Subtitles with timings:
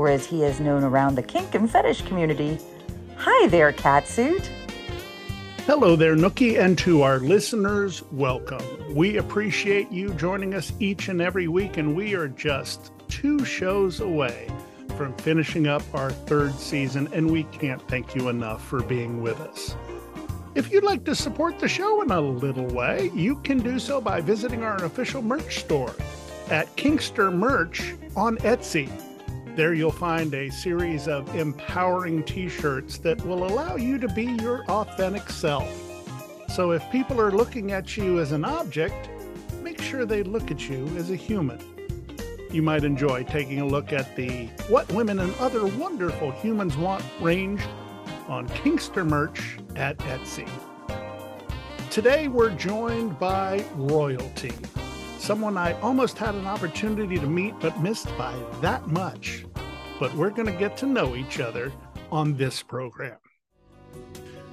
[0.00, 2.58] or as he is known around the kink and fetish community.
[3.18, 4.48] Hi there, Catsuit.
[5.66, 8.64] Hello there, Nookie, and to our listeners, welcome.
[8.94, 14.00] We appreciate you joining us each and every week, and we are just two shows
[14.00, 14.48] away
[14.96, 19.38] from finishing up our third season, and we can't thank you enough for being with
[19.38, 19.76] us.
[20.54, 24.00] If you'd like to support the show in a little way, you can do so
[24.00, 25.94] by visiting our official merch store
[26.48, 28.90] at Kinkster Merch on Etsy.
[29.60, 34.24] There you'll find a series of empowering t shirts that will allow you to be
[34.40, 35.68] your authentic self.
[36.48, 39.10] So if people are looking at you as an object,
[39.60, 41.60] make sure they look at you as a human.
[42.50, 47.04] You might enjoy taking a look at the What Women and Other Wonderful Humans Want
[47.20, 47.60] range
[48.28, 50.48] on Kinkster Merch at Etsy.
[51.90, 54.54] Today we're joined by royalty
[55.20, 59.44] someone I almost had an opportunity to meet but missed by that much.
[60.00, 61.70] But we're going to get to know each other
[62.10, 63.18] on this program.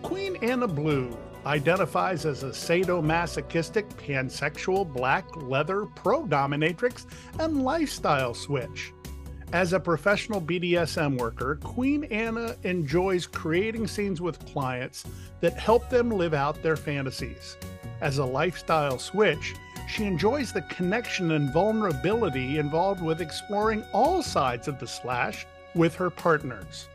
[0.04, 7.06] Queen Ana Blue identifies as a sadomasochistic, pansexual, black leather, pro dominatrix,
[7.40, 8.92] and lifestyle switch.
[9.54, 15.06] As a professional BDSM worker, Queen Ana enjoys creating scenes with clients
[15.40, 17.56] that help them live out their fantasies.
[18.02, 19.56] As a lifestyle switch,
[19.88, 25.96] she enjoys the connection and vulnerability involved with exploring all sides of the slash with
[25.96, 26.88] her partners.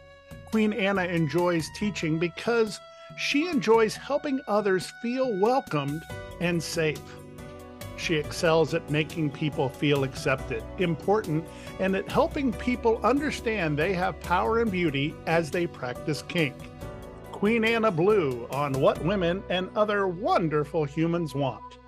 [0.50, 2.78] Queen Ana enjoys teaching because
[3.16, 6.02] she enjoys helping others feel welcomed
[6.40, 7.00] and safe.
[7.96, 11.44] She excels at making people feel accepted, important,
[11.78, 16.56] and at helping people understand they have power and beauty as they practice kink.
[17.30, 21.78] Queen Ana Blue on What Women and Other Wonderful Humans Want.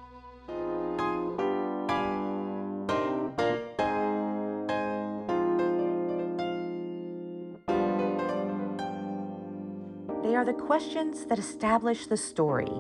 [10.45, 12.71] Are the questions that establish the story.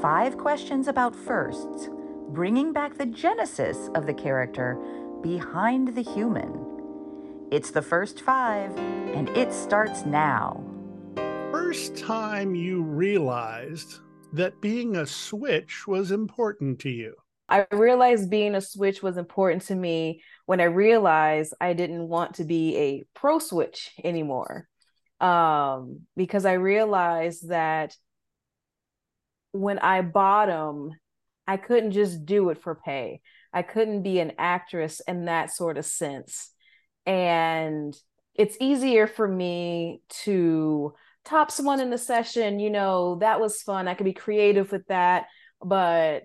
[0.00, 1.88] Five questions about firsts,
[2.30, 4.76] bringing back the genesis of the character
[5.22, 7.46] behind the human.
[7.52, 8.76] It's the first five,
[9.14, 10.60] and it starts now.
[11.52, 14.00] First time you realized
[14.32, 17.14] that being a switch was important to you?
[17.48, 22.34] I realized being a switch was important to me when I realized I didn't want
[22.36, 24.68] to be a pro switch anymore
[25.22, 27.96] um, because I realized that
[29.52, 30.90] when I bottom,
[31.46, 33.20] I couldn't just do it for pay.
[33.52, 36.50] I couldn't be an actress in that sort of sense.
[37.06, 37.94] And
[38.34, 43.86] it's easier for me to top someone in the session, you know, that was fun.
[43.86, 45.26] I could be creative with that.
[45.64, 46.24] But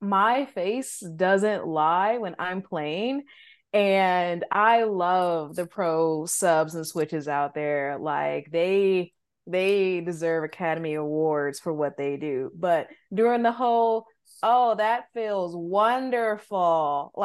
[0.00, 3.24] my face doesn't lie when I'm playing
[3.72, 7.98] and I love the pro subs and switches out there.
[7.98, 9.12] Like they
[9.46, 12.50] they deserve Academy Awards for what they do.
[12.54, 14.06] But during the whole,
[14.42, 17.12] oh, that feels wonderful.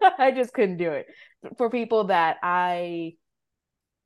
[0.00, 1.06] Like I just couldn't do it.
[1.58, 3.14] For people that I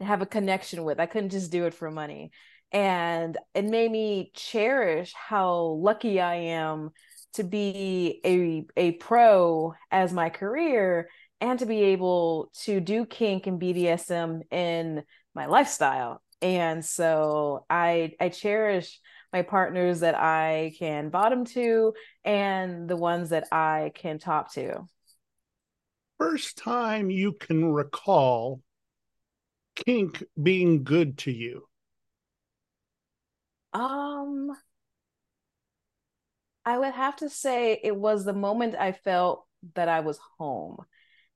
[0.01, 2.31] have a connection with, I couldn't just do it for money.
[2.73, 6.91] And it made me cherish how lucky I am
[7.35, 11.09] to be a a pro as my career
[11.45, 15.03] and to be able to do kink and BDSM in
[15.35, 16.23] my lifestyle.
[16.41, 18.99] And so I I cherish
[19.31, 21.93] my partners that I can bottom to
[22.25, 24.87] and the ones that I can top to.
[26.19, 28.63] First time you can recall
[29.77, 31.67] kink being good to you?
[33.75, 34.51] Um
[36.65, 39.45] I would have to say it was the moment I felt
[39.75, 40.79] that I was home.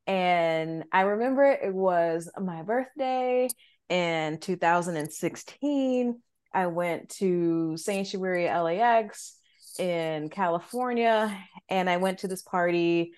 [0.08, 3.48] And I remember it was my birthday
[3.90, 6.22] in 2016.
[6.52, 9.36] I went to Sanctuary LAX
[9.78, 11.38] in California
[11.68, 13.12] and I went to this party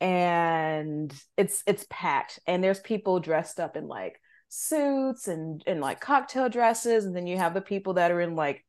[0.00, 4.18] and it's it's packed and there's people dressed up in like
[4.48, 8.34] suits and and like cocktail dresses and then you have the people that are in
[8.34, 8.64] like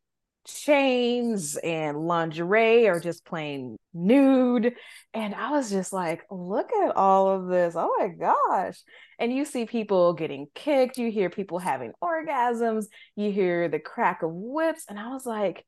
[0.45, 4.73] chains and lingerie or just plain nude.
[5.13, 7.75] And I was just like, look at all of this.
[7.77, 8.79] Oh my gosh.
[9.19, 12.85] And you see people getting kicked, you hear people having orgasms,
[13.15, 14.85] you hear the crack of whips.
[14.89, 15.65] And I was like,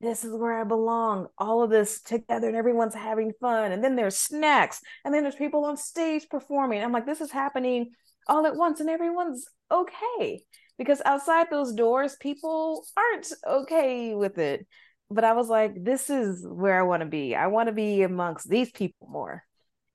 [0.00, 1.28] this is where I belong.
[1.38, 3.70] All of this together, and everyone's having fun.
[3.70, 6.82] And then there's snacks, and then there's people on stage performing.
[6.82, 7.92] I'm like, this is happening
[8.26, 10.44] all at once, and everyone's okay
[10.78, 14.66] because outside those doors people aren't okay with it
[15.12, 18.02] but i was like this is where i want to be i want to be
[18.02, 19.42] amongst these people more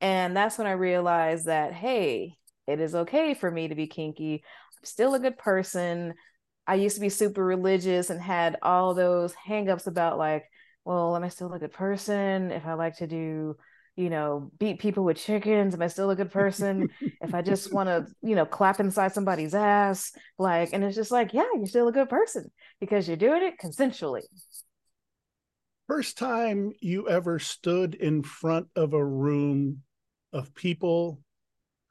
[0.02, 2.34] and that's when i realized that hey
[2.68, 6.14] it is okay for me to be kinky i'm still a good person
[6.66, 10.44] i used to be super religious and had all those hangups about like
[10.86, 13.56] well am i still a good person if i like to do
[13.98, 15.74] you know, beat people with chickens?
[15.74, 16.88] Am I still a good person?
[17.22, 21.12] if I just want to, you know, clap inside somebody's ass, like, and it's just
[21.12, 22.50] like, yeah, you're still a good person
[22.80, 24.22] because you're doing it consensually.
[25.88, 29.84] First time you ever stood in front of a room
[30.34, 31.22] of people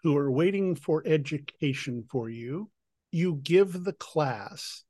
[0.02, 2.70] who are waiting for education for you,
[3.10, 4.84] you give the class,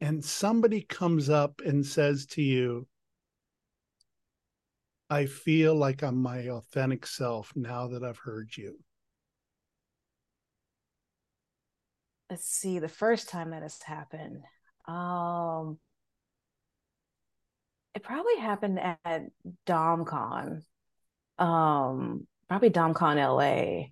[0.00, 2.88] and somebody comes up and says to you,
[5.10, 8.78] I feel like I'm my authentic self now that I've heard you?
[12.30, 14.42] Let's see, the first time that has happened.
[14.88, 15.78] Um
[17.94, 19.22] it probably happened at
[19.66, 20.62] DomCon.
[21.38, 23.90] Um probably DomCon LA.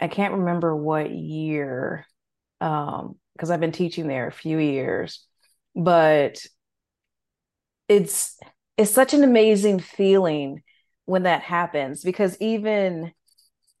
[0.00, 2.06] I can't remember what year.
[2.60, 5.24] Um because I've been teaching there a few years.
[5.76, 6.44] But
[7.88, 8.36] it's
[8.76, 10.62] it's such an amazing feeling
[11.06, 13.12] when that happens because even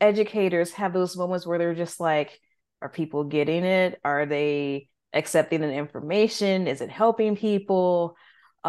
[0.00, 2.40] educators have those moments where they're just like
[2.80, 8.16] are people getting it are they accepting the information is it helping people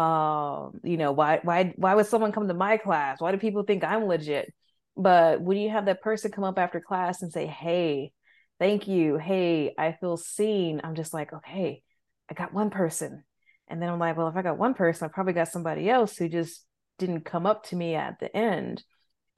[0.00, 3.20] um you know why why why would someone come to my class?
[3.20, 4.52] Why do people think i'm legit?
[4.96, 8.12] But when you have that person come up after class and say hey
[8.58, 9.16] thank you.
[9.16, 11.82] Hey i feel seen i'm just like okay
[12.30, 13.24] i got one person.
[13.70, 16.16] And then I'm like, well, if I got one person, I probably got somebody else
[16.16, 16.66] who just
[16.98, 18.82] didn't come up to me at the end.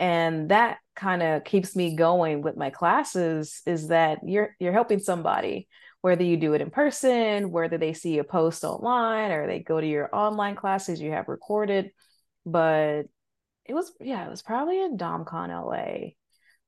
[0.01, 4.99] And that kind of keeps me going with my classes is that you're you're helping
[4.99, 5.69] somebody,
[6.03, 9.81] whether you do it in person, whether they see a post online or they go
[9.81, 11.91] to your online classes you have recorded.
[12.45, 13.05] But
[13.65, 16.11] it was yeah, it was probably in DomCon LA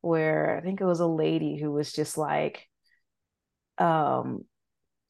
[0.00, 2.68] where I think it was a lady who was just like
[3.78, 4.44] um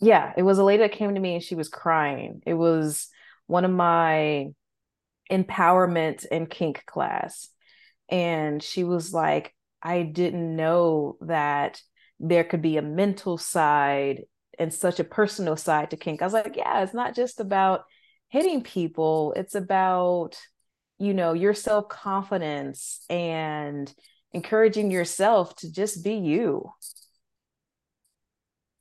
[0.01, 2.43] yeah, it was a lady that came to me and she was crying.
[2.47, 3.09] It was
[3.47, 4.49] one of my
[5.31, 7.49] empowerment and kink class.
[8.09, 11.81] And she was like, I didn't know that
[12.21, 14.23] there could be a mental side
[14.59, 16.23] and such a personal side to kink.
[16.23, 17.85] I was like, yeah, it's not just about
[18.29, 20.39] hitting people, it's about,
[20.99, 23.93] you know, your self confidence and
[24.33, 26.71] encouraging yourself to just be you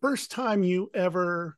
[0.04, 1.58] first time you ever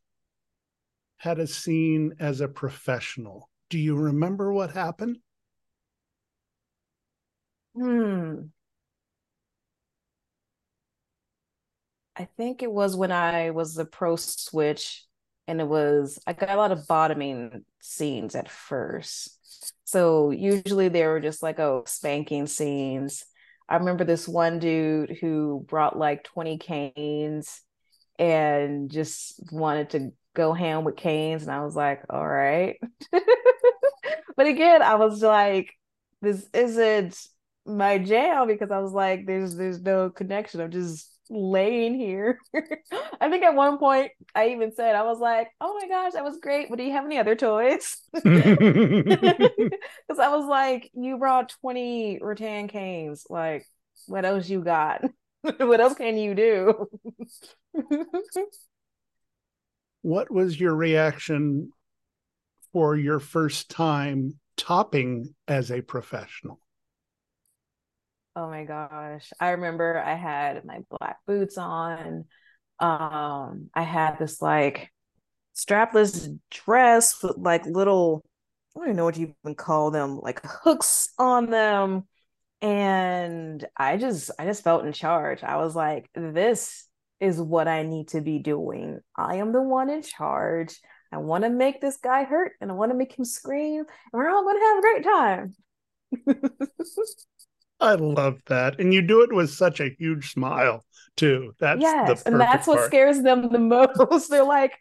[1.17, 3.49] had a scene as a professional.
[3.71, 5.17] Do you remember what happened?
[7.73, 8.49] Hmm.
[12.15, 15.05] I think it was when I was the pro switch
[15.47, 19.37] and it was I got a lot of bottoming scenes at first.
[19.83, 23.25] So usually they were just like oh spanking scenes.
[23.67, 27.61] I remember this one dude who brought like 20 canes
[28.17, 32.77] and just wanted to go ham with canes and I was like, all right.
[33.11, 35.71] but again, I was like,
[36.21, 37.19] this isn't
[37.65, 40.61] my jam because I was like, there's there's no connection.
[40.61, 42.39] I'm just laying here.
[43.21, 46.23] I think at one point I even said, I was like, oh my gosh, that
[46.23, 46.69] was great.
[46.69, 47.97] But do you have any other toys?
[50.07, 53.25] Because I was like, you brought 20 rattan canes.
[53.29, 53.65] Like,
[54.07, 55.01] what else you got?
[55.57, 56.87] what else can you do?
[60.01, 61.71] what was your reaction
[62.71, 66.59] for your first time topping as a professional?
[68.35, 69.31] Oh my gosh.
[69.39, 72.25] I remember I had my black boots on.
[72.79, 74.91] Um, I had this like
[75.55, 78.23] strapless dress with like little,
[78.75, 82.03] I don't even know what you even call them, like hooks on them.
[82.61, 85.43] And I just I just felt in charge.
[85.43, 86.87] I was like, this
[87.21, 89.01] is what I need to be doing.
[89.17, 90.79] I am the one in charge.
[91.11, 93.87] I want to make this guy hurt and I want to make him scream, and
[94.13, 95.55] we're all going to have a great time.
[97.79, 98.79] I love that.
[98.79, 100.85] And you do it with such a huge smile,
[101.17, 101.53] too.
[101.59, 103.59] That's yes, and that's what scares them the
[104.09, 104.29] most.
[104.29, 104.73] They're like,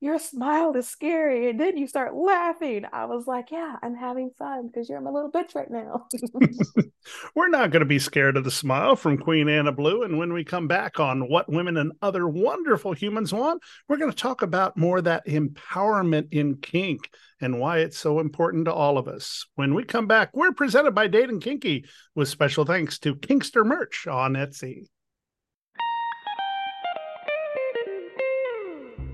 [0.00, 1.50] your smile is scary.
[1.50, 2.86] And then you start laughing.
[2.90, 6.06] I was like, yeah, I'm having fun because you're my little bitch right now.
[7.34, 10.02] We're not going to be scared of the smile from Queen Ana Blue.
[10.02, 14.10] And when we come back on What Women and Other Wonderful Humans Want, we're going
[14.10, 17.10] to talk about more that empowerment in kink
[17.42, 19.46] and why it's so important to all of us.
[19.54, 24.06] When we come back, we're presented by Dating Kinky with special thanks to Kinkster Merch
[24.06, 24.86] on Etsy.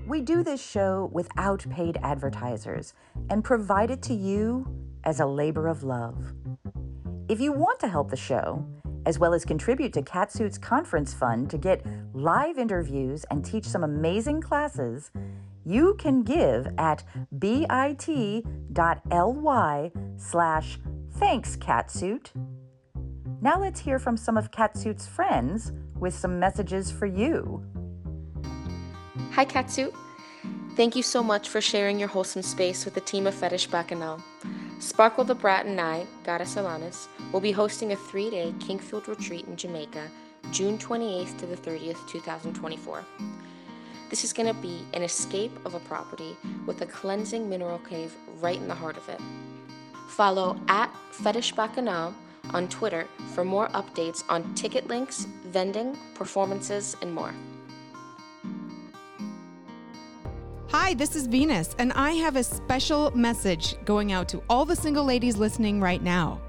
[0.07, 2.93] We do this show without paid advertisers
[3.29, 4.65] and provide it to you
[5.03, 6.33] as a labor of love.
[7.27, 8.65] If you want to help the show,
[9.05, 13.83] as well as contribute to Catsuit's conference fund to get live interviews and teach some
[13.83, 15.11] amazing classes,
[15.65, 17.03] you can give at
[17.37, 17.81] bit.ly
[20.15, 20.79] slash
[21.15, 22.31] thanks catsuit.
[23.41, 27.61] Now let's hear from some of Catsuit's friends with some messages for you.
[29.37, 29.93] Hi, Catsuit.
[30.75, 34.19] Thank you so much for sharing your wholesome space with the team of Fetish Bacchanal.
[34.79, 39.45] Sparkle the Brat and I, Goddess Alanis, will be hosting a three day Kingfield retreat
[39.45, 40.09] in Jamaica,
[40.49, 43.05] June 28th to the 30th, 2024.
[44.09, 48.15] This is going to be an escape of a property with a cleansing mineral cave
[48.39, 49.21] right in the heart of it.
[50.07, 52.11] Follow at Fetish Bacchanal
[52.55, 57.35] on Twitter for more updates on ticket links, vending, performances, and more.
[60.71, 64.75] Hi, this is Venus, and I have a special message going out to all the
[64.75, 66.41] single ladies listening right now.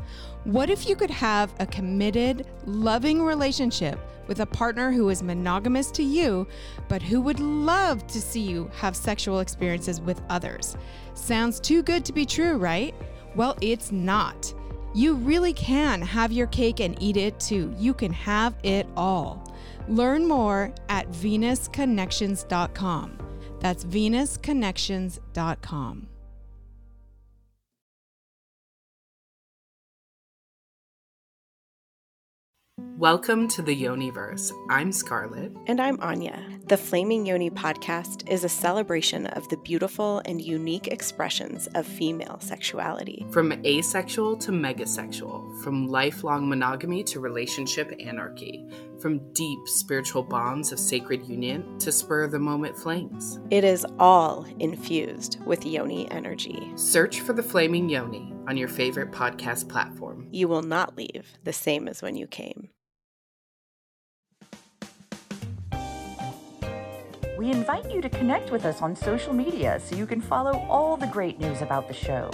[0.42, 3.96] What if you could have a committed, loving relationship
[4.26, 6.48] with a partner who is monogamous to you,
[6.88, 10.76] but who would love to see you have sexual experiences with others?
[11.14, 12.96] Sounds too good to be true, right?
[13.36, 14.52] Well, it's not.
[14.94, 17.72] You really can have your cake and eat it too.
[17.78, 19.54] You can have it all.
[19.86, 23.27] Learn more at venusconnections.com.
[23.60, 26.08] That's venusconnections.com.
[32.80, 34.52] Welcome to the Yoniverse.
[34.70, 35.50] I'm Scarlett.
[35.66, 36.40] And I'm Anya.
[36.68, 42.38] The Flaming Yoni podcast is a celebration of the beautiful and unique expressions of female
[42.38, 43.26] sexuality.
[43.32, 48.64] From asexual to megasexual, from lifelong monogamy to relationship anarchy,
[49.00, 53.40] from deep spiritual bonds of sacred union to spur of the moment flames.
[53.50, 56.70] It is all infused with Yoni energy.
[56.76, 60.26] Search for the Flaming Yoni on your favorite podcast platform.
[60.32, 62.70] You will not leave the same as when you came.
[67.36, 70.96] We invite you to connect with us on social media so you can follow all
[70.96, 72.30] the great news about the show.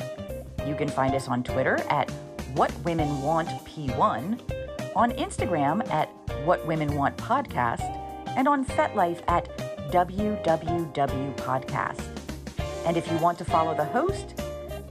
[0.66, 2.08] You can find us on Twitter at
[2.54, 4.40] What Women Want P1,
[4.94, 6.08] on Instagram at
[6.46, 7.82] What Women Want Podcast,
[8.28, 9.48] and on FetLife at
[9.90, 12.02] WWW Podcast.
[12.86, 14.40] And if you want to follow the host,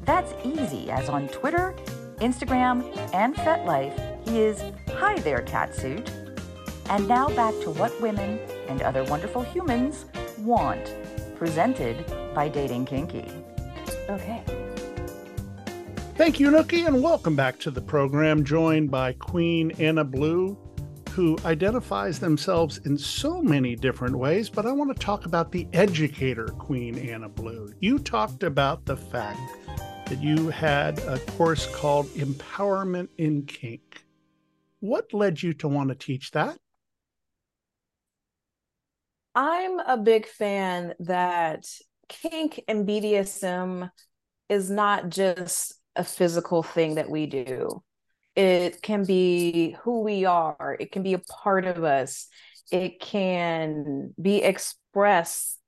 [0.06, 1.74] that's easy, as on Twitter,
[2.18, 2.84] Instagram,
[3.14, 4.62] and FetLife, he is
[4.96, 6.10] Hi There Catsuit.
[6.90, 10.06] And now back to What Women and Other Wonderful Humans
[10.40, 10.94] Want,
[11.36, 13.32] presented by Dating Kinky.
[14.10, 14.44] Okay.
[16.16, 20.58] Thank you, Nookie, and welcome back to the program, joined by Queen Ana Blue,
[21.12, 24.50] who identifies themselves in so many different ways.
[24.50, 27.74] But I want to talk about the educator, Queen Ana Blue.
[27.80, 29.40] You talked about the fact
[30.06, 34.04] that you had a course called Empowerment in Kink.
[34.80, 36.58] What led you to want to teach that?
[39.36, 41.66] I'm a big fan that
[42.10, 43.90] kink and BDSM
[44.50, 47.82] is not just a physical thing that we do.
[48.36, 52.28] It can be who we are, it can be a part of us,
[52.72, 55.60] it can be expressed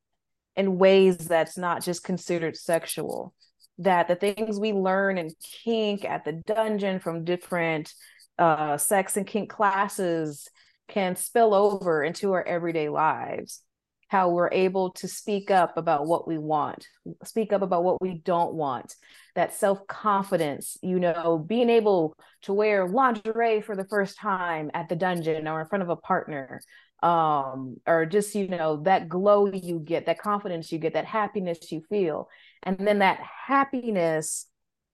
[0.56, 3.34] in ways that's not just considered sexual.
[3.80, 5.32] That the things we learn in
[5.64, 7.94] kink at the dungeon from different
[8.40, 10.50] uh, sex and kink classes
[10.88, 13.62] can spill over into our everyday lives.
[14.08, 16.88] how we're able to speak up about what we want,
[17.24, 18.96] speak up about what we don't want,
[19.34, 24.88] that self confidence, you know, being able to wear lingerie for the first time at
[24.90, 26.62] the dungeon or in front of a partner,
[27.04, 31.72] um, or just, you know, that glow you get, that confidence you get, that happiness
[31.72, 32.30] you feel.
[32.66, 34.48] And then that happiness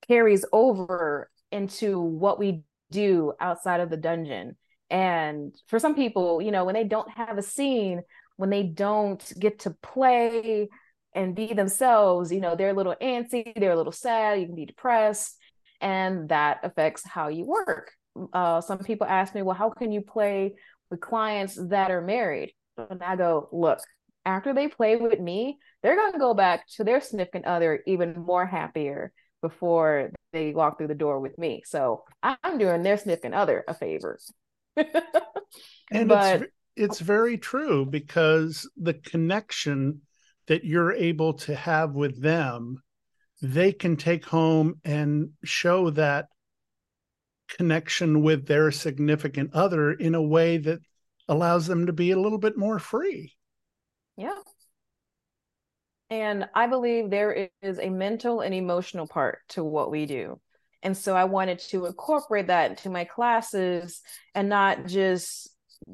[0.07, 4.57] carries over into what we do outside of the dungeon.
[4.89, 8.01] And for some people, you know, when they don't have a scene,
[8.35, 10.67] when they don't get to play
[11.13, 14.55] and be themselves, you know, they're a little antsy, they're a little sad, you can
[14.55, 15.37] be depressed,
[15.79, 17.91] and that affects how you work.
[18.33, 20.55] Uh, some people ask me, well, how can you play
[20.89, 22.53] with clients that are married?
[22.77, 23.79] And I go, look,
[24.25, 28.13] after they play with me, they're going to go back to their significant other even
[28.13, 29.11] more happier
[29.41, 31.63] before they walk through the door with me.
[31.65, 34.19] So I'm doing their significant other a favor.
[35.91, 40.01] and but, it's, it's very true because the connection
[40.47, 42.81] that you're able to have with them,
[43.41, 46.27] they can take home and show that
[47.49, 50.79] connection with their significant other in a way that
[51.27, 53.33] allows them to be a little bit more free.
[54.21, 54.37] Yeah.
[56.11, 60.39] And I believe there is a mental and emotional part to what we do.
[60.83, 64.01] And so I wanted to incorporate that into my classes
[64.35, 65.49] and not just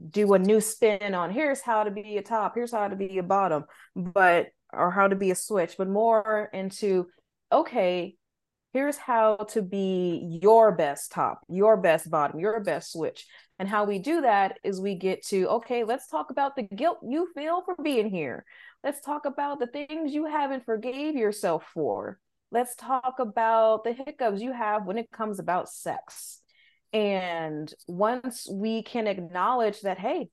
[0.10, 3.17] do a new spin on here's how to be a top, here's how to be
[3.17, 3.63] a bottom,
[3.96, 7.07] but or how to be a switch, but more into
[7.50, 8.17] okay,
[8.74, 13.25] here's how to be your best top, your best bottom, your best switch.
[13.59, 17.00] And how we do that is we get to, okay, let's talk about the guilt
[17.01, 18.45] you feel for being here.
[18.83, 22.19] Let's talk about the things you haven't forgave yourself for.
[22.51, 26.41] Let's talk about the hiccups you have when it comes about sex.
[26.93, 30.29] And once we can acknowledge that, hey,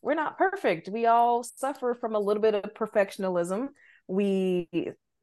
[0.00, 0.88] we're not perfect.
[0.88, 3.68] We all suffer from a little bit of perfectionism.
[4.06, 4.68] We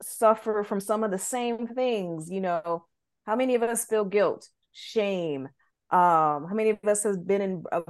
[0.02, 2.30] suffer from some of the same things.
[2.30, 2.86] You know,
[3.26, 5.46] how many of us feel guilt, shame?
[5.90, 7.82] Um, how many of us has been in uh,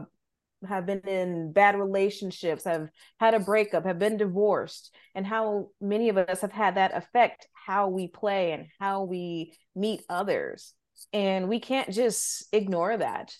[0.67, 6.09] have been in bad relationships, have had a breakup, have been divorced, and how many
[6.09, 10.73] of us have had that affect how we play and how we meet others
[11.13, 13.33] and we can't just ignore that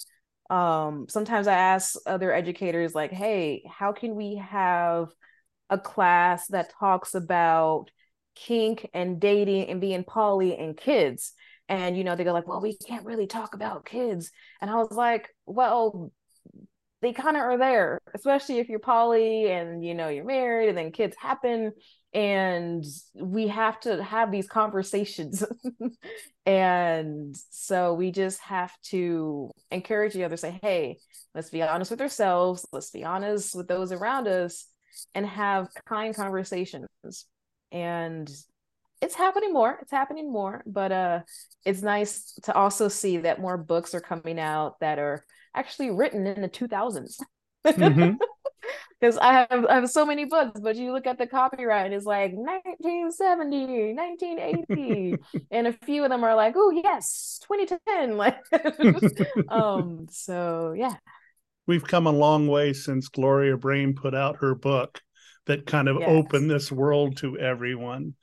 [0.50, 5.10] um sometimes i ask other educators like hey how can we have
[5.70, 7.90] a class that talks about
[8.46, 11.34] kink and dating and being poly and kids
[11.70, 14.76] and you know they go like well we can't really talk about kids and i
[14.76, 16.12] was like well
[17.02, 20.78] they kind of are there, especially if you're poly and you know you're married and
[20.78, 21.72] then kids happen
[22.14, 25.44] and we have to have these conversations.
[26.46, 30.98] and so we just have to encourage the other say, hey,
[31.36, 34.66] let's be honest with ourselves, let's be honest with those around us
[35.14, 36.88] and have kind conversations.
[37.72, 38.30] And
[39.02, 41.20] it's happening more it's happening more but uh
[41.66, 46.26] it's nice to also see that more books are coming out that are actually written
[46.26, 47.20] in the 2000s
[47.64, 49.20] because mm-hmm.
[49.22, 52.34] I have I have so many books, but you look at the copyright, it's like
[52.34, 55.16] 1970, 1980,
[55.52, 58.18] and a few of them are like, oh yes, 2010.
[58.18, 58.40] Like,
[59.50, 60.96] um, so yeah,
[61.68, 65.02] we've come a long way since Gloria Brame put out her book
[65.48, 66.10] that kind of yes.
[66.10, 68.14] opened this world to everyone.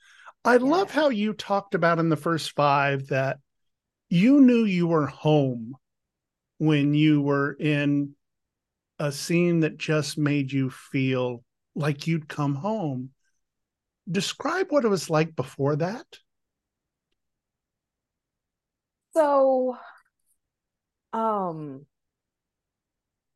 [0.43, 0.59] I yeah.
[0.59, 3.37] love how you talked about in the first five that
[4.09, 5.75] you knew you were home
[6.57, 8.15] when you were in
[8.99, 11.43] a scene that just made you feel
[11.75, 13.09] like you'd come home.
[14.09, 16.05] Describe what it was like before that.
[19.15, 19.77] So,
[21.11, 21.85] um,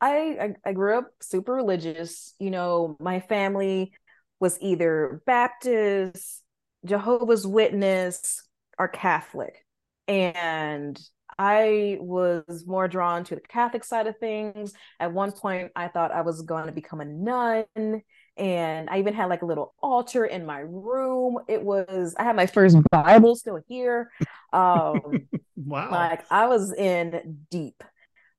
[0.01, 2.33] I, I, I grew up super religious.
[2.39, 3.93] You know, my family
[4.39, 6.41] was either Baptist,
[6.85, 8.43] Jehovah's Witness,
[8.77, 9.65] or Catholic,
[10.07, 10.99] and
[11.39, 14.73] I was more drawn to the Catholic side of things.
[14.99, 18.01] At one point, I thought I was going to become a nun.
[18.35, 21.39] And I even had like a little altar in my room.
[21.47, 24.11] It was, I had my first Bible still here.
[24.51, 25.91] Um, wow.
[25.91, 27.83] Like I was in deep.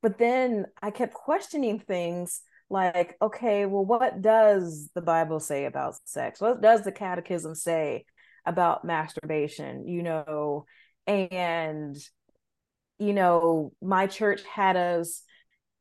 [0.02, 5.96] But then I kept questioning things like, okay, well, what does the Bible say about
[6.04, 6.40] sex?
[6.40, 8.04] What does the catechism say
[8.46, 9.86] about masturbation?
[9.86, 10.66] You know,
[11.06, 11.96] and
[12.98, 15.22] you know, my church had us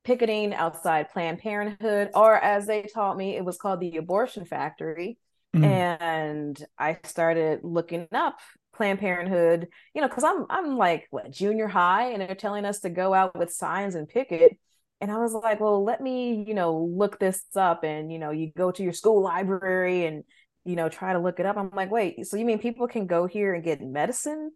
[0.06, 5.20] picketing outside Planned Parenthood, or as they taught me, it was called the abortion factory.
[5.56, 6.00] Mm.
[6.02, 8.40] And I started looking up
[8.80, 12.80] Planned Parenthood, you know, because I'm I'm like what junior high, and they're telling us
[12.80, 14.58] to go out with signs and picket.
[15.02, 17.84] And I was like, well, let me, you know, look this up.
[17.84, 20.24] And, you know, you go to your school library and,
[20.64, 21.58] you know, try to look it up.
[21.58, 24.52] I'm like, wait, so you mean people can go here and get medicine?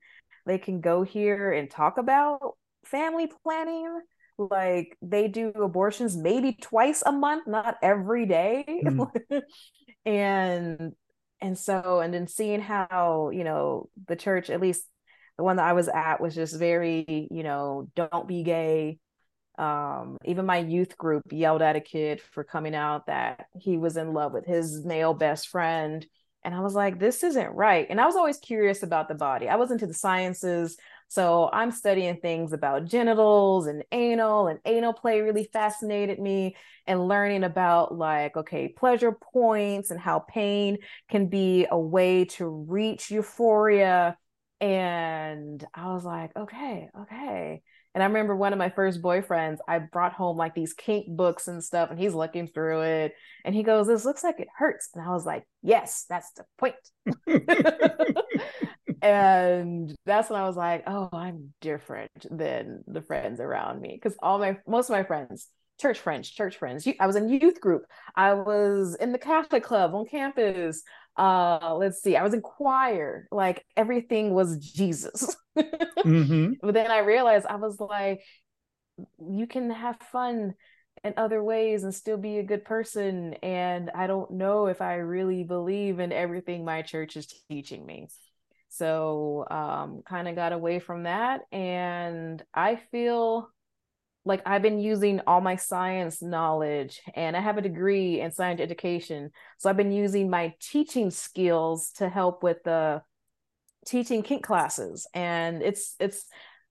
[0.46, 2.56] They can go here and talk about
[2.86, 4.00] family planning?
[4.38, 8.84] Like they do abortions maybe twice a month, not every day.
[8.86, 9.42] Mm.
[10.06, 10.94] and
[11.44, 14.84] and so and then seeing how, you know, the church, at least
[15.38, 18.98] the one that I was at was just very, you know, don't be gay,
[19.60, 23.98] um even my youth group yelled at a kid for coming out that he was
[23.98, 26.06] in love with his male best friend.
[26.46, 27.86] And i was like this isn't right.
[27.90, 29.48] And i was always curious about the body.
[29.50, 34.94] I was into the sciences so i'm studying things about genitals and anal and anal
[34.94, 36.56] play really fascinated me
[36.88, 40.78] and learning about like okay pleasure points and how pain
[41.10, 44.18] can be a way to reach euphoria
[44.62, 47.62] and i was like okay okay
[47.94, 51.48] and I remember one of my first boyfriends, I brought home like these kink books
[51.48, 53.14] and stuff, and he's looking through it
[53.46, 54.90] and he goes, This looks like it hurts.
[54.96, 56.76] And I was like, Yes, that's the point.
[59.04, 64.00] and that's when I was like, Oh, I'm different than the friends around me.
[64.02, 65.48] Cause all my most of my friends,
[65.80, 66.88] church friends, church friends.
[67.00, 67.84] I was in youth group.
[68.16, 70.84] I was in the Catholic club on campus
[71.18, 76.54] uh let's see i was in choir like everything was jesus mm-hmm.
[76.62, 78.22] but then i realized i was like
[79.20, 80.54] you can have fun
[81.04, 84.96] in other ways and still be a good person and i don't know if i
[84.96, 88.08] really believe in everything my church is teaching me
[88.74, 93.50] so um kind of got away from that and i feel
[94.26, 98.62] like I've been using all my science knowledge and I have a degree in science
[98.62, 99.32] education.
[99.58, 103.02] So I've been using my teaching skills to help with the
[103.86, 105.08] teaching kink classes.
[105.14, 106.26] And it's it's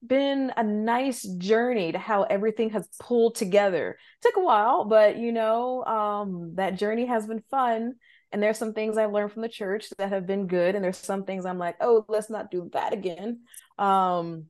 [0.05, 3.97] been a nice journey to how everything has pulled together.
[4.21, 7.95] Took a while, but you know, um, that journey has been fun.
[8.33, 10.75] And there's some things I've learned from the church that have been good.
[10.75, 13.41] And there's some things I'm like, oh, let's not do that again.
[13.77, 14.47] Um,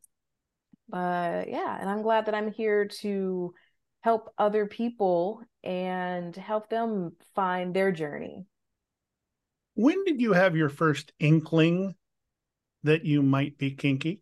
[0.90, 3.54] but yeah and i'm glad that i'm here to
[4.02, 8.46] help other people and help them find their journey
[9.76, 11.96] when did you have your first inkling
[12.84, 14.22] that you might be kinky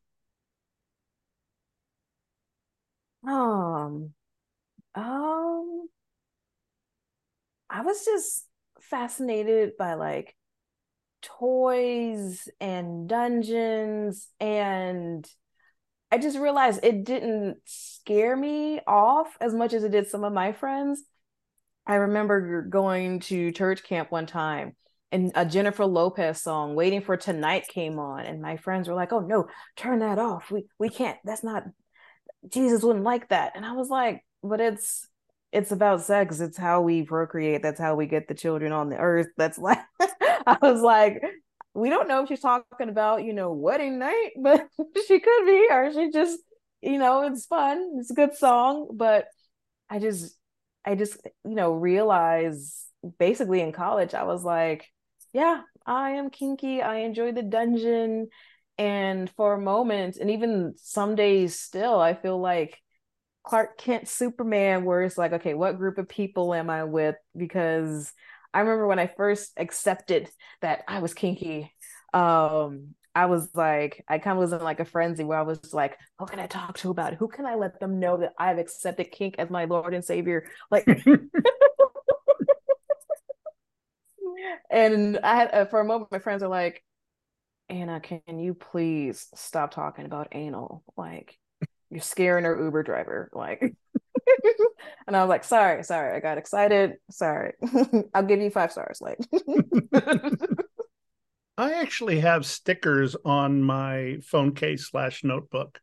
[3.28, 4.12] um
[4.96, 5.88] um
[7.70, 8.46] i was just
[8.92, 10.36] fascinated by like
[11.24, 15.28] toys and dungeons and
[16.12, 20.34] I just realized it didn't scare me off as much as it did some of
[20.34, 21.04] my friends.
[21.88, 24.76] I remember going to church camp one time
[25.12, 28.26] and a Jennifer Lopez song, Waiting for Tonight, came on.
[28.26, 30.52] And my friends were like, oh no, turn that off.
[30.52, 31.64] We we can't, that's not
[32.52, 33.54] Jesus wouldn't like that.
[33.56, 35.08] And I was like, but it's
[35.52, 36.40] it's about sex.
[36.40, 37.62] It's how we procreate.
[37.62, 39.28] That's how we get the children on the earth.
[39.38, 41.22] That's like I was like,
[41.74, 44.68] we don't know if she's talking about, you know, wedding night, but
[45.08, 46.40] she could be, or she just,
[46.82, 47.96] you know, it's fun.
[48.00, 48.90] It's a good song.
[48.94, 49.26] But
[49.90, 50.36] I just,
[50.86, 52.86] I just, you know, realize
[53.20, 54.88] basically in college, I was like,
[55.34, 56.82] yeah, I am kinky.
[56.82, 58.30] I enjoy the dungeon.
[58.78, 62.80] And for a moment, and even some days still, I feel like
[63.44, 67.16] Clark Kent Superman, where it's like, okay, what group of people am I with?
[67.36, 68.14] Because
[68.54, 70.30] I remember when I first accepted
[70.62, 71.74] that I was kinky,
[72.14, 75.74] um, I was like, I kind of was in like a frenzy where I was
[75.74, 77.20] like, who can I talk to about it?
[77.20, 80.48] Who can I let them know that I've accepted kink as my Lord and Savior?
[80.70, 80.86] Like,
[84.70, 86.84] and I had uh, for a moment, my friends are like,
[87.70, 90.84] Ana, can you please stop talking about anal?
[90.98, 91.38] Like,
[91.92, 93.30] you're scaring our Uber driver.
[93.34, 93.62] Like,
[95.08, 96.94] and I was like, sorry, sorry, I got excited.
[97.12, 97.54] Sorry.
[98.14, 99.02] I'll give you five stars.
[99.02, 99.20] Like
[101.58, 105.80] I actually have stickers on my phone case slash notebook.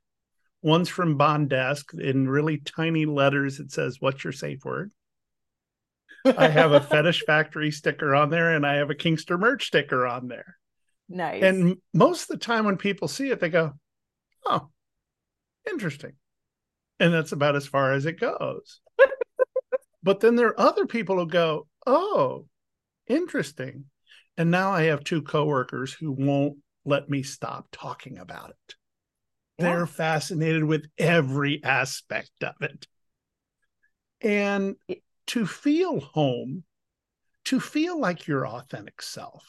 [0.62, 3.60] One's from Bondesk in really tiny letters.
[3.60, 4.90] It says, What's your safe word?
[6.24, 10.06] I have a Fetish Factory sticker on there and I have a Kinkster merch sticker
[10.06, 10.56] on there.
[11.08, 11.42] Nice.
[11.42, 13.74] And most of the time when people see it, they go,
[14.46, 14.68] Oh,
[15.68, 16.14] interesting
[17.00, 18.80] and that's about as far as it goes.
[20.02, 22.46] but then there are other people who go, "Oh,
[23.06, 23.86] interesting."
[24.36, 28.74] And now I have two coworkers who won't let me stop talking about it.
[29.58, 29.64] Yeah.
[29.64, 32.86] They're fascinated with every aspect of it.
[34.20, 34.76] And
[35.28, 36.64] to feel home,
[37.46, 39.44] to feel like your authentic self,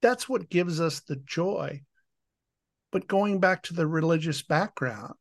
[0.00, 1.82] that's what gives us the joy.
[2.92, 5.14] But going back to the religious background,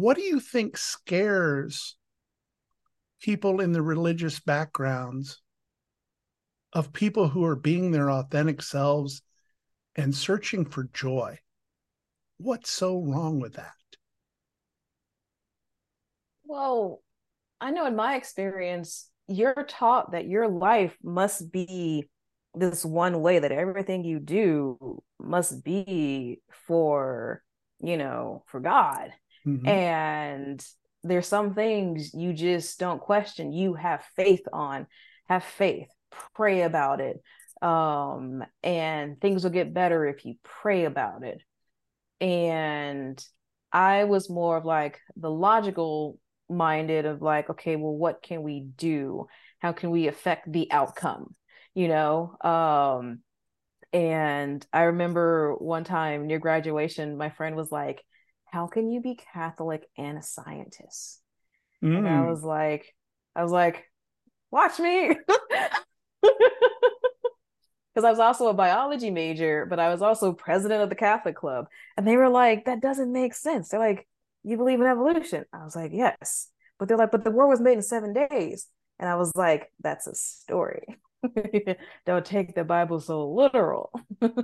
[0.00, 1.96] what do you think scares
[3.20, 5.40] people in the religious backgrounds
[6.72, 9.22] of people who are being their authentic selves
[9.96, 11.38] and searching for joy.
[12.38, 13.72] What's so wrong with that?
[16.44, 17.02] Well,
[17.60, 22.08] I know in my experience, you're taught that your life must be
[22.54, 27.42] this one way, that everything you do must be for,
[27.80, 29.12] you know, for God.
[29.46, 29.68] Mm-hmm.
[29.68, 30.66] And
[31.02, 33.52] there's some things you just don't question.
[33.52, 34.86] You have faith on,
[35.28, 35.88] have faith,
[36.34, 37.22] pray about it.
[37.62, 41.42] Um, and things will get better if you pray about it.
[42.20, 43.22] And
[43.72, 48.60] I was more of like the logical minded of like, okay, well, what can we
[48.60, 49.26] do?
[49.58, 51.34] How can we affect the outcome?
[51.74, 52.36] You know?
[52.40, 53.20] Um,
[53.92, 58.04] and I remember one time near graduation, my friend was like,
[58.50, 61.20] How can you be Catholic and a scientist?
[61.82, 61.98] Mm.
[61.98, 62.30] And I mm.
[62.30, 62.94] was like,
[63.34, 63.84] I was like,
[64.50, 65.16] watch me.
[67.98, 71.34] Because I was also a biology major, but I was also president of the Catholic
[71.34, 71.66] Club.
[71.96, 73.70] And they were like, that doesn't make sense.
[73.70, 74.06] They're like,
[74.44, 75.44] you believe in evolution?
[75.52, 76.48] I was like, yes.
[76.78, 78.68] But they're like, but the world was made in seven days.
[79.00, 80.84] And I was like, that's a story.
[82.06, 83.90] Don't take the Bible so literal.
[84.20, 84.42] but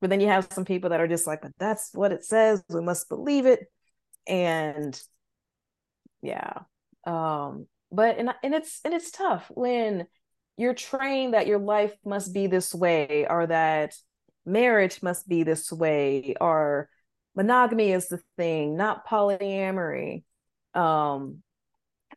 [0.00, 2.62] then you have some people that are just like, but that's what it says.
[2.68, 3.66] We must believe it.
[4.26, 5.00] And
[6.22, 6.60] yeah.
[7.06, 10.06] Um, but and and it's and it's tough when
[10.56, 13.94] you're trained that your life must be this way or that
[14.44, 16.88] marriage must be this way or
[17.34, 20.24] monogamy is the thing, not polyamory.
[20.74, 21.42] Um,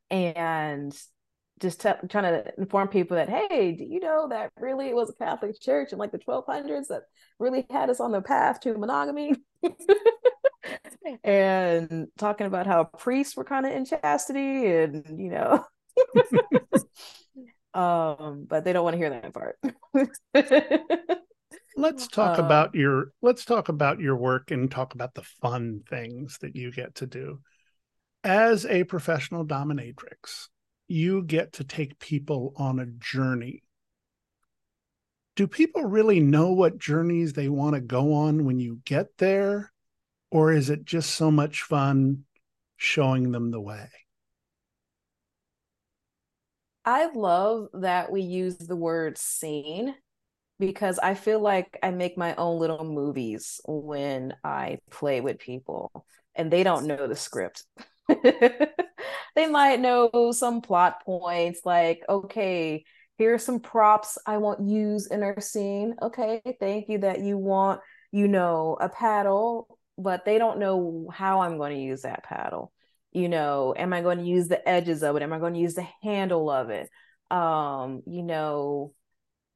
[0.10, 0.98] and
[1.60, 5.10] just t- trying to inform people that, hey, do you know that really it was
[5.10, 7.04] a Catholic church in like the 1200s that
[7.40, 9.36] really had us on the path to monogamy?
[11.24, 15.66] and talking about how priests were kind of in chastity and, you know.
[17.74, 19.60] um, but they don't want to hear that part
[21.80, 25.82] let's talk uh, about your let's talk about your work and talk about the fun
[25.90, 27.40] things that you get to do
[28.24, 30.48] as a professional dominatrix
[30.90, 33.64] you get to take people on a journey
[35.36, 39.72] do people really know what journeys they want to go on when you get there
[40.32, 42.24] or is it just so much fun
[42.76, 43.88] showing them the way
[46.86, 49.94] I love that we use the word scene
[50.58, 56.06] because I feel like I make my own little movies when I play with people
[56.34, 57.64] and they don't know the script.
[59.40, 62.84] they might know some plot points like, okay,
[63.18, 65.96] here are some props I want use in our scene.
[66.02, 67.80] Okay, thank you that you want,
[68.12, 72.74] you know, a paddle, but they don't know how I'm going to use that paddle.
[73.14, 75.24] You know, am I going to use the edges of it?
[75.24, 76.90] Am I going to use the handle of it?
[77.32, 78.94] Um, you know,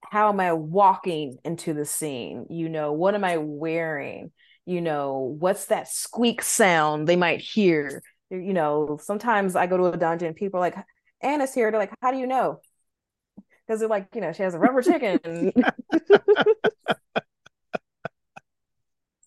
[0.01, 2.45] how am I walking into the scene?
[2.49, 4.31] You know, what am I wearing?
[4.65, 8.01] You know, what's that squeak sound they might hear?
[8.41, 10.75] You know, sometimes I go to a dungeon, people are like,
[11.21, 11.71] Ana's here.
[11.71, 12.59] They're like, how do you know?
[13.65, 15.53] Because they're like, you know, she has a rubber chicken.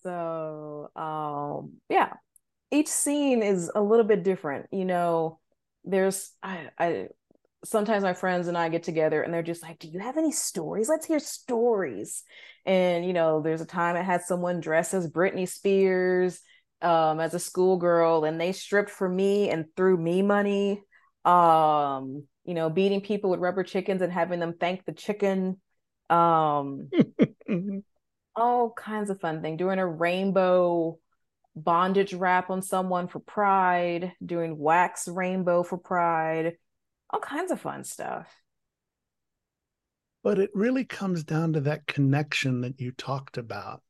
[0.03, 2.13] so um yeah.
[2.71, 4.67] Each scene is a little bit different.
[4.71, 5.39] You know,
[5.85, 7.07] there's I I
[7.65, 10.31] sometimes my friends and I get together and they're just like, Do you have any
[10.31, 10.89] stories?
[10.89, 12.23] Let's hear stories.
[12.65, 16.41] And, you know, there's a time I had someone dressed as Britney Spears
[16.81, 20.81] um, as a schoolgirl and they stripped for me and threw me money.
[21.25, 25.59] Um, you know, beating people with rubber chickens and having them thank the chicken.
[26.09, 26.89] Um,
[28.35, 29.57] all kinds of fun things.
[29.57, 30.99] Doing a rainbow
[31.55, 36.53] bondage wrap on someone for pride, doing wax rainbow for pride
[37.09, 38.27] all kinds of fun stuff.
[40.23, 43.81] But it really comes down to that connection that you talked about.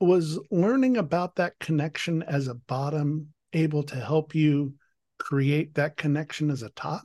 [0.00, 4.74] Was learning about that connection as a bottom able to help you
[5.18, 7.04] create that connection as a top?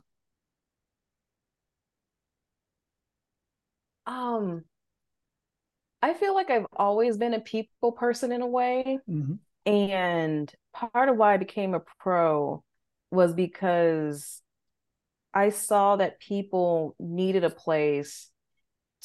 [4.06, 4.64] Um,
[6.02, 8.98] I feel like I've always been a people person in a way.
[9.08, 9.34] Mm-hmm.
[9.70, 12.64] And part of why I became a pro
[13.10, 14.42] was because
[15.32, 18.29] I saw that people needed a place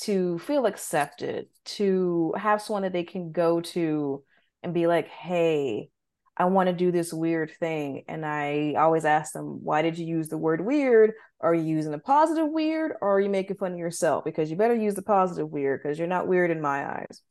[0.01, 4.23] to feel accepted, to have someone that they can go to
[4.63, 5.89] and be like, hey,
[6.37, 8.03] I want to do this weird thing.
[8.07, 11.13] And I always ask them, why did you use the word weird?
[11.39, 14.25] Are you using a positive weird or are you making fun of yourself?
[14.25, 17.21] Because you better use the positive weird because you're not weird in my eyes.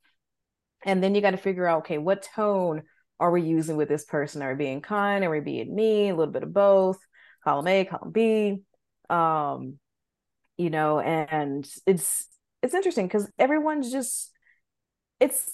[0.87, 2.83] And then you got to figure out, okay, what tone
[3.20, 4.42] are we using with this person?
[4.42, 5.24] Are we being kind?
[5.24, 6.12] Are we being mean?
[6.12, 6.98] A little bit of both
[7.42, 8.62] column A, column B.
[9.11, 9.79] Um,
[10.57, 12.27] you know, and it's
[12.64, 14.33] it's interesting because everyone's just
[15.20, 15.53] it's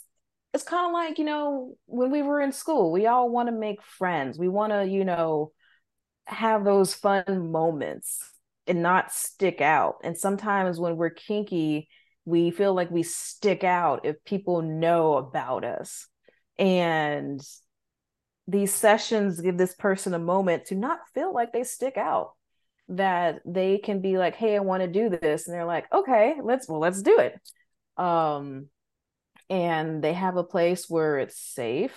[0.55, 3.53] it's kind of like you know when we were in school we all want to
[3.53, 4.38] make friends.
[4.38, 5.51] We want to you know
[6.27, 8.20] have those fun moments
[8.68, 9.96] and not stick out.
[10.05, 11.88] And sometimes when we're kinky
[12.25, 16.07] we feel like we stick out if people know about us.
[16.59, 17.40] And
[18.46, 22.35] these sessions give this person a moment to not feel like they stick out
[22.90, 26.35] that they can be like hey i want to do this and they're like okay
[26.42, 27.40] let's well let's do it.
[27.96, 28.66] Um
[29.48, 31.96] and they have a place where it's safe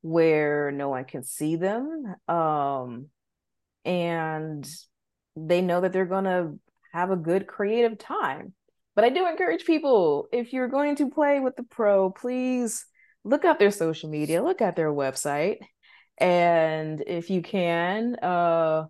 [0.00, 3.08] where no one can see them um
[3.84, 4.68] and
[5.36, 6.58] they know that they're going to
[6.92, 8.52] have a good creative time.
[8.94, 12.86] But i do encourage people if you're going to play with the pro please
[13.24, 15.58] look up their social media look at their website
[16.18, 18.84] and if you can uh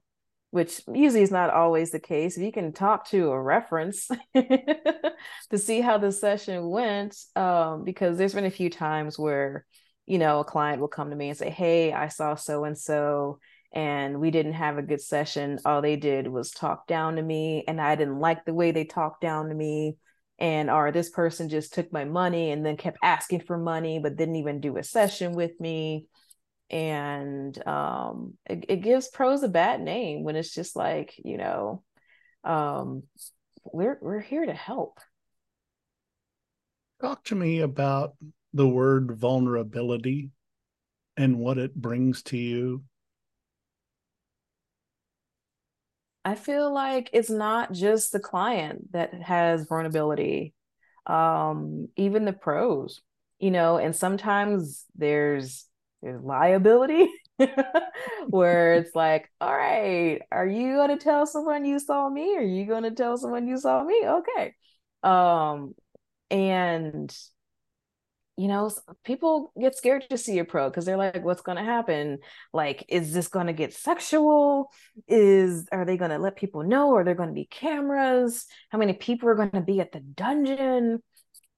[0.52, 2.36] which usually is not always the case.
[2.36, 8.18] If you can talk to a reference to see how the session went, um, because
[8.18, 9.64] there's been a few times where,
[10.04, 12.76] you know, a client will come to me and say, Hey, I saw so and
[12.76, 13.38] so,
[13.72, 15.58] and we didn't have a good session.
[15.64, 18.84] All they did was talk down to me, and I didn't like the way they
[18.84, 19.96] talked down to me.
[20.38, 24.16] And or this person just took my money and then kept asking for money, but
[24.16, 26.08] didn't even do a session with me
[26.72, 31.82] and um, it, it gives pros a bad name when it's just like you know
[32.44, 33.04] um,
[33.64, 34.98] we're we're here to help.
[37.00, 38.14] Talk to me about
[38.52, 40.30] the word vulnerability
[41.16, 42.84] and what it brings to you.
[46.24, 50.54] I feel like it's not just the client that has vulnerability
[51.06, 53.00] um, even the pros
[53.38, 55.66] you know and sometimes there's
[56.02, 57.08] liability
[58.28, 62.36] where it's like all right are you going to tell someone you saw me?
[62.36, 64.02] Are you going to tell someone you saw me?
[64.04, 64.54] Okay.
[65.02, 65.74] Um
[66.30, 67.14] and
[68.36, 68.70] you know
[69.04, 72.18] people get scared to see a pro because they're like what's going to happen?
[72.52, 74.70] Like is this going to get sexual?
[75.08, 76.94] Is are they going to let people know?
[76.94, 78.46] Are there going to be cameras?
[78.70, 81.02] How many people are going to be at the dungeon?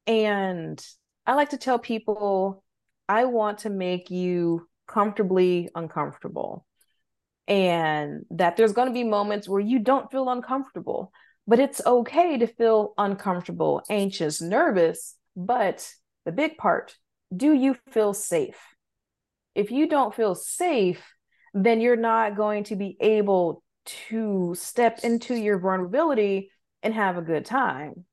[0.06, 0.84] And
[1.26, 2.63] i like to tell people
[3.08, 6.66] I want to make you comfortably uncomfortable.
[7.46, 11.12] And that there's going to be moments where you don't feel uncomfortable,
[11.46, 15.14] but it's okay to feel uncomfortable, anxious, nervous.
[15.36, 15.86] But
[16.24, 16.96] the big part
[17.34, 18.58] do you feel safe?
[19.54, 21.04] If you don't feel safe,
[21.52, 23.62] then you're not going to be able
[24.08, 26.50] to step into your vulnerability
[26.82, 28.04] and have a good time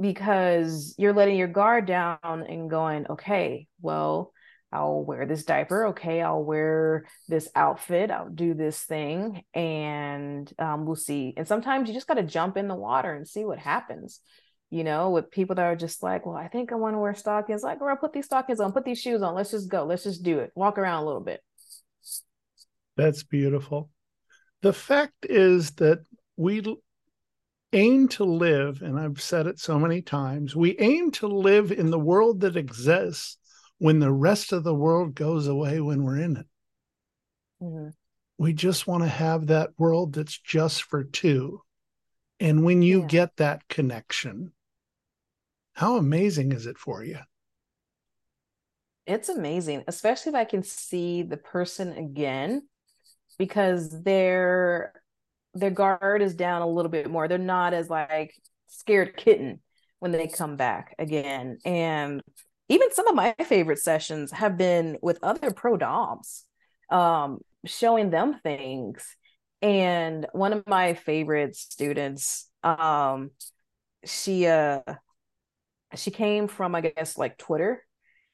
[0.00, 4.32] because you're letting your guard down and going, okay, well,
[4.72, 5.86] I'll wear this diaper.
[5.88, 8.10] Okay, I'll wear this outfit.
[8.10, 11.34] I'll do this thing, and um, we'll see.
[11.36, 14.20] And sometimes you just got to jump in the water and see what happens.
[14.68, 17.14] You know, with people that are just like, well, I think I want to wear
[17.14, 17.62] stockings.
[17.62, 19.36] Like, girl, put these stockings on, put these shoes on.
[19.36, 19.84] Let's just go.
[19.84, 20.50] Let's just do it.
[20.56, 21.40] Walk around a little bit.
[22.96, 23.90] That's beautiful.
[24.62, 26.04] The fact is that
[26.36, 26.62] we
[27.72, 31.90] aim to live, and I've said it so many times, we aim to live in
[31.90, 33.38] the world that exists
[33.78, 36.46] when the rest of the world goes away when we're in it.
[37.62, 37.88] Mm-hmm.
[38.38, 41.62] We just want to have that world that's just for two.
[42.38, 43.06] And when you yeah.
[43.06, 44.52] get that connection,
[45.72, 47.18] how amazing is it for you?
[49.06, 52.66] It's amazing, especially if I can see the person again
[53.38, 54.92] because they're
[55.56, 57.28] their guard is down a little bit more.
[57.28, 58.34] They're not as like
[58.68, 59.60] scared kitten
[59.98, 61.58] when they come back again.
[61.64, 62.22] And
[62.68, 66.44] even some of my favorite sessions have been with other pro doms,
[66.90, 69.16] um, showing them things.
[69.62, 73.30] And one of my favorite students, um,
[74.04, 74.80] she uh
[75.94, 77.82] she came from I guess like Twitter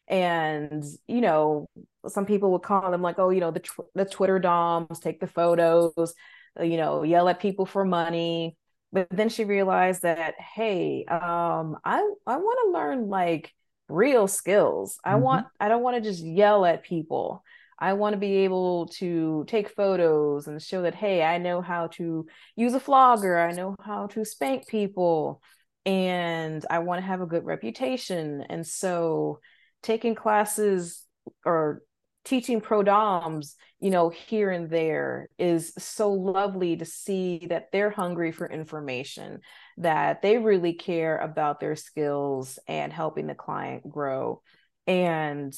[0.09, 1.69] and you know
[2.07, 5.21] some people would call them like oh you know the tw- the twitter doms take
[5.21, 6.15] the photos
[6.61, 8.57] you know, yell at people for money.
[8.93, 13.53] But then she realized that, hey, um, I I want to learn like
[13.89, 14.99] real skills.
[15.05, 15.23] I mm-hmm.
[15.23, 17.43] want I don't want to just yell at people.
[17.79, 21.89] I want to be able to take photos and show that, hey, I know how
[21.95, 23.37] to use a flogger.
[23.37, 25.43] I know how to spank people.
[25.85, 28.45] And I want to have a good reputation.
[28.49, 29.41] And so
[29.83, 31.05] taking classes
[31.45, 31.83] or
[32.25, 37.91] teaching pro doms you know here and there is so lovely to see that they're
[37.91, 39.41] hungry for information
[39.79, 44.41] that they really care about their skills and helping the client grow
[44.87, 45.53] and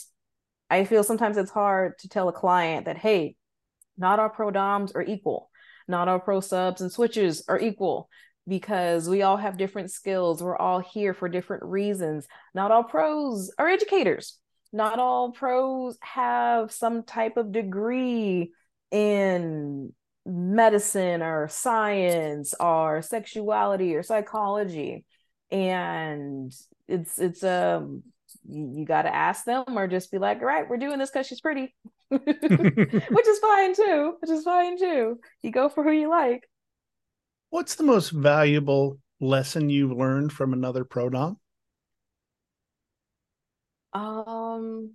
[0.71, 3.37] i feel sometimes it's hard to tell a client that hey
[3.97, 5.51] not all pro doms are equal
[5.87, 8.09] Not all pro subs and switches are equal
[8.47, 10.43] because we all have different skills.
[10.43, 12.27] We're all here for different reasons.
[12.55, 14.39] Not all pros are educators.
[14.75, 18.51] Not all pros have some type of degree
[18.91, 19.93] in
[20.27, 25.05] medicine or science or sexuality or psychology.
[25.53, 26.53] And
[26.89, 28.03] it's it's um
[28.49, 31.29] you, got to ask them or just be like, all right, we're doing this because
[31.29, 31.73] she's pretty,
[32.09, 34.17] which is fine too.
[34.21, 35.21] Which is fine too.
[35.43, 36.49] You go for who you like.
[37.51, 41.39] What's the most valuable lesson you've learned from another pro dom?
[43.95, 44.95] Um,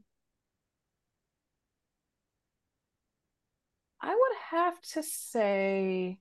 [4.02, 6.20] I would have to say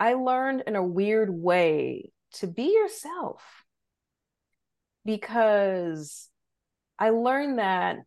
[0.00, 3.42] I learned in a weird way to be yourself
[5.04, 6.28] because
[6.98, 7.98] I learned that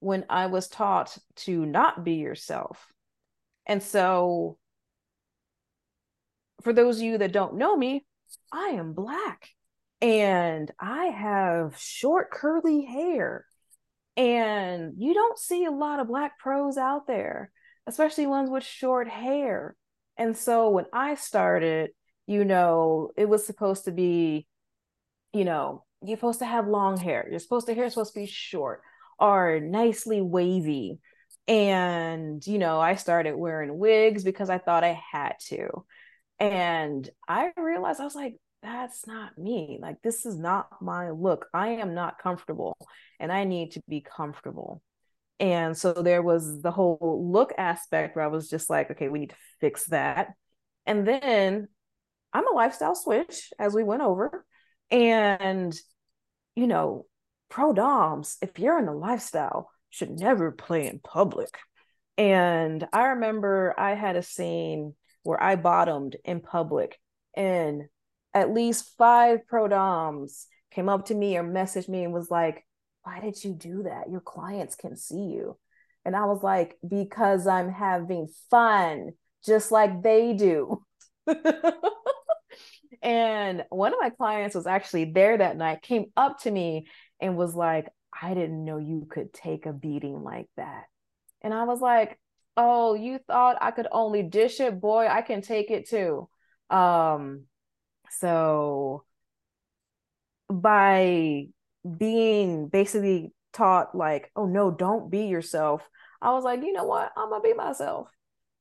[0.00, 2.92] when I was taught to not be yourself.
[3.66, 4.58] And so
[6.62, 8.04] for those of you that don't know me,
[8.50, 9.50] I am black
[10.02, 13.46] and I have short curly hair.
[14.16, 17.52] And you don't see a lot of black pros out there,
[17.86, 19.76] especially ones with short hair.
[20.18, 21.90] And so when I started,
[22.26, 24.46] you know, it was supposed to be,
[25.32, 27.26] you know, you're supposed to have long hair.
[27.30, 28.82] You're supposed to hair supposed to be short
[29.20, 30.98] or nicely wavy.
[31.46, 35.84] And, you know, I started wearing wigs because I thought I had to.
[36.40, 39.78] And I realized I was like, that's not me.
[39.80, 41.46] Like, this is not my look.
[41.52, 42.76] I am not comfortable
[43.18, 44.82] and I need to be comfortable.
[45.40, 49.20] And so there was the whole look aspect where I was just like, okay, we
[49.20, 50.28] need to fix that.
[50.86, 51.68] And then
[52.32, 54.44] I'm a lifestyle switch as we went over.
[54.90, 55.74] And,
[56.54, 57.06] you know,
[57.48, 61.50] pro doms, if you're in the lifestyle, should never play in public.
[62.16, 66.98] And I remember I had a scene where I bottomed in public
[67.36, 67.84] and
[68.34, 72.64] at least five pro doms came up to me or messaged me and was like,
[73.04, 74.10] why did you do that?
[74.10, 75.58] Your clients can see you.
[76.04, 79.10] And I was like, because I'm having fun,
[79.44, 80.82] just like they do.
[83.02, 86.86] and one of my clients was actually there that night, came up to me
[87.20, 87.88] and was like,
[88.20, 90.84] I didn't know you could take a beating like that.
[91.40, 92.18] And I was like,
[92.56, 94.80] oh, you thought I could only dish it?
[94.80, 96.28] Boy, I can take it too.
[96.70, 97.44] Um,
[98.18, 99.04] so
[100.48, 101.46] by
[101.98, 105.82] being basically taught like, oh no, don't be yourself,
[106.20, 107.12] I was like, you know what?
[107.16, 108.08] I'm gonna be myself.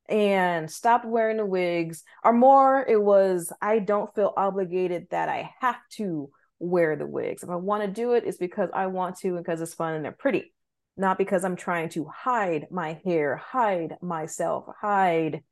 [0.09, 5.51] And stopped wearing the wigs, or more, it was I don't feel obligated that I
[5.61, 6.29] have to
[6.59, 7.43] wear the wigs.
[7.43, 9.93] If I want to do it, it's because I want to and because it's fun
[9.93, 10.53] and they're pretty
[10.97, 15.43] not because I'm trying to hide my hair, hide myself, hide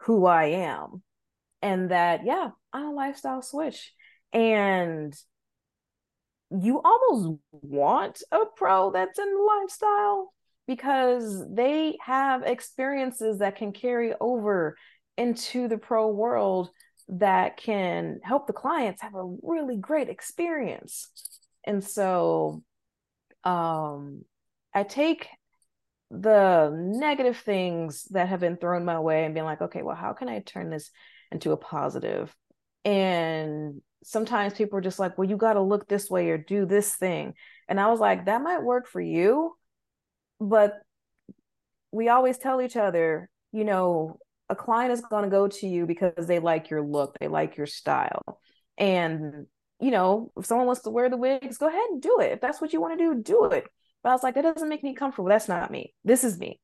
[0.00, 1.02] who I am.
[1.66, 3.92] And that, yeah, I'm a lifestyle switch.
[4.32, 5.12] And
[6.52, 10.32] you almost want a pro that's in lifestyle
[10.68, 14.76] because they have experiences that can carry over
[15.16, 16.70] into the pro world
[17.08, 21.10] that can help the clients have a really great experience.
[21.64, 22.62] And so
[23.42, 24.24] um
[24.72, 25.26] I take
[26.12, 30.12] the negative things that have been thrown my way and being like, okay, well, how
[30.12, 30.92] can I turn this
[31.32, 32.34] into a positive?
[32.84, 36.66] And sometimes people are just like, well, you got to look this way or do
[36.66, 37.34] this thing.
[37.68, 39.56] And I was like, that might work for you.
[40.40, 40.74] But
[41.90, 44.18] we always tell each other, you know,
[44.48, 47.56] a client is going to go to you because they like your look, they like
[47.56, 48.40] your style.
[48.78, 49.46] And,
[49.80, 52.32] you know, if someone wants to wear the wigs, go ahead and do it.
[52.32, 53.66] If that's what you want to do, do it.
[54.02, 55.28] But I was like, that doesn't make me comfortable.
[55.28, 55.94] That's not me.
[56.04, 56.60] This is me.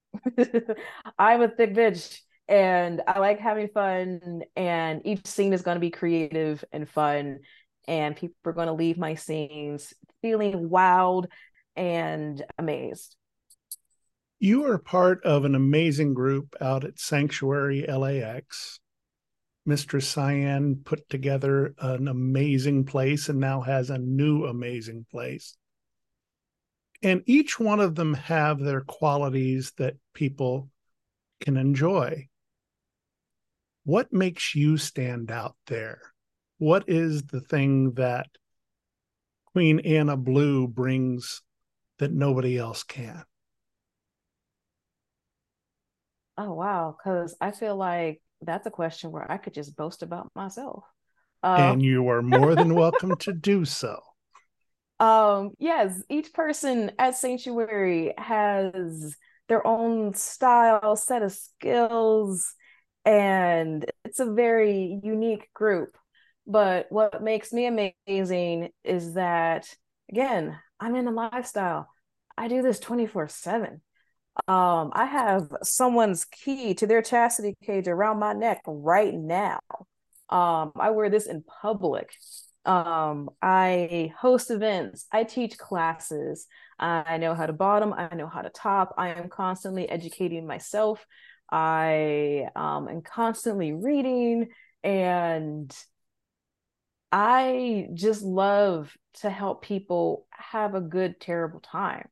[1.19, 4.43] I'm a thick bitch and I like having fun.
[4.57, 7.41] And each scene is going to be creative and fun.
[7.89, 11.27] And people are going to leave my scenes feeling wowed
[11.75, 13.17] and amazed.
[14.39, 18.81] You are part of an amazing group out at Sanctuary LAX.
[19.65, 25.57] Mistress Cyan put together an amazing place and now has a new amazing place
[27.03, 30.71] and each one of them have their qualities that people
[31.41, 32.29] can enjoy
[33.85, 36.01] what makes you stand out there?
[36.59, 38.27] What is the thing that
[39.47, 41.43] queen Ana blue brings
[41.99, 43.25] that nobody else can?
[46.39, 46.97] Oh wow.
[46.97, 50.85] Because i feel like that's a question where i could just boast about myself.
[51.43, 54.01] Um, and you are more than welcome to do so.
[55.01, 59.17] Um yes each person at sanctuary has
[59.49, 62.55] their own style set of skills
[63.05, 65.97] and it's a very unique group.
[66.47, 69.69] But what makes me amazing is that,
[70.11, 71.89] again, I'm in a lifestyle.
[72.37, 73.81] I do this 24 7.
[74.49, 79.61] Um, I have someone's key to their chastity cage around my neck right now.
[80.31, 82.11] Um, I wear this in public.
[82.65, 86.47] Um, I host events, I teach classes,
[86.79, 88.95] I know how to bottom, I know how to top.
[88.97, 91.05] I am constantly educating myself.
[91.53, 94.49] I um, am constantly reading,
[94.83, 95.73] and
[97.13, 102.09] I just love to help people have a good, terrible time.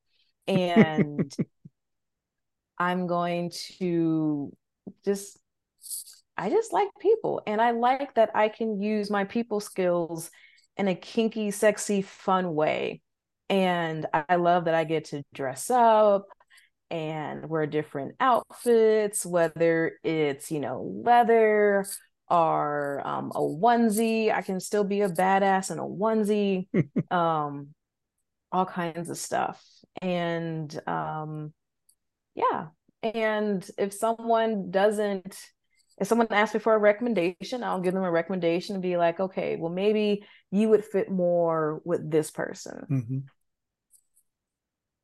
[0.47, 1.35] And
[2.79, 4.53] I'm going to
[5.05, 5.39] just
[6.37, 10.31] I just like people and I like that I can use my people skills
[10.77, 13.03] in a kinky, sexy, fun way.
[13.51, 16.27] And I love that I get to dress up
[16.91, 21.87] and wear different outfits, whether it's, you know, leather
[22.29, 24.33] or um, a onesie.
[24.33, 26.69] I can still be a badass in a onesie,
[27.11, 27.69] um,
[28.53, 29.63] all kinds of stuff.
[30.03, 31.53] And um,
[32.35, 32.69] yeah.
[33.03, 35.37] And if someone doesn't,
[35.99, 39.21] if someone asks me for a recommendation, I'll give them a recommendation and be like,
[39.21, 42.87] okay, well, maybe you would fit more with this person.
[42.91, 43.19] Mm-hmm.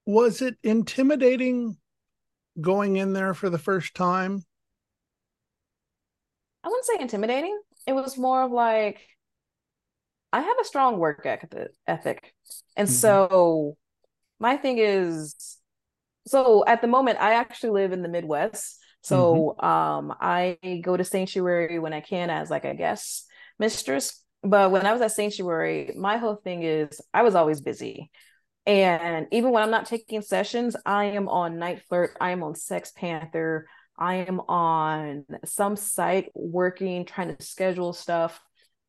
[0.06, 1.76] Was it intimidating
[2.60, 4.44] going in there for the first time?
[6.64, 7.58] I wouldn't say intimidating.
[7.86, 9.00] It was more of like,
[10.32, 11.26] I have a strong work
[11.86, 12.34] ethic.
[12.76, 12.94] And mm-hmm.
[12.94, 13.76] so
[14.38, 15.58] my thing is
[16.26, 19.66] so at the moment i actually live in the midwest so mm-hmm.
[19.66, 23.26] um i go to sanctuary when i can as like a guest
[23.58, 28.10] mistress but when i was at sanctuary my whole thing is i was always busy
[28.66, 32.92] and even when i'm not taking sessions i am on NiteFlirt i am on sex
[32.92, 33.66] panther
[33.98, 38.40] i am on some site working trying to schedule stuff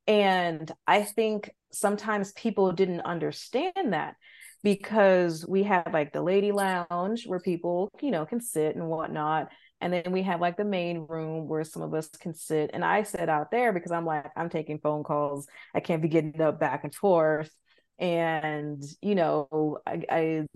[0.07, 4.15] and i think sometimes people didn't understand that
[4.63, 9.49] because we have like the lady lounge where people, you know, can sit and whatnot.
[9.79, 12.71] And then we have like the main room where some of us can sit.
[12.73, 15.47] And I sit out there because I'm like, I'm taking phone calls.
[15.75, 17.51] I can't be getting up back and forth.
[17.99, 20.47] And, you know, I, I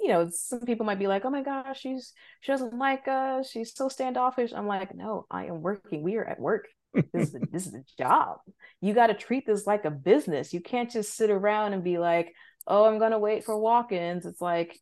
[0.00, 3.50] you know, some people might be like, "Oh my gosh, she's she doesn't like us.
[3.50, 6.02] She's so standoffish." I'm like, "No, I am working.
[6.02, 6.68] We are at work.
[7.12, 8.38] This is a, this is a job.
[8.80, 10.54] You got to treat this like a business.
[10.54, 12.34] You can't just sit around and be like,
[12.66, 14.78] oh i'm going to wait for walk-ins it's like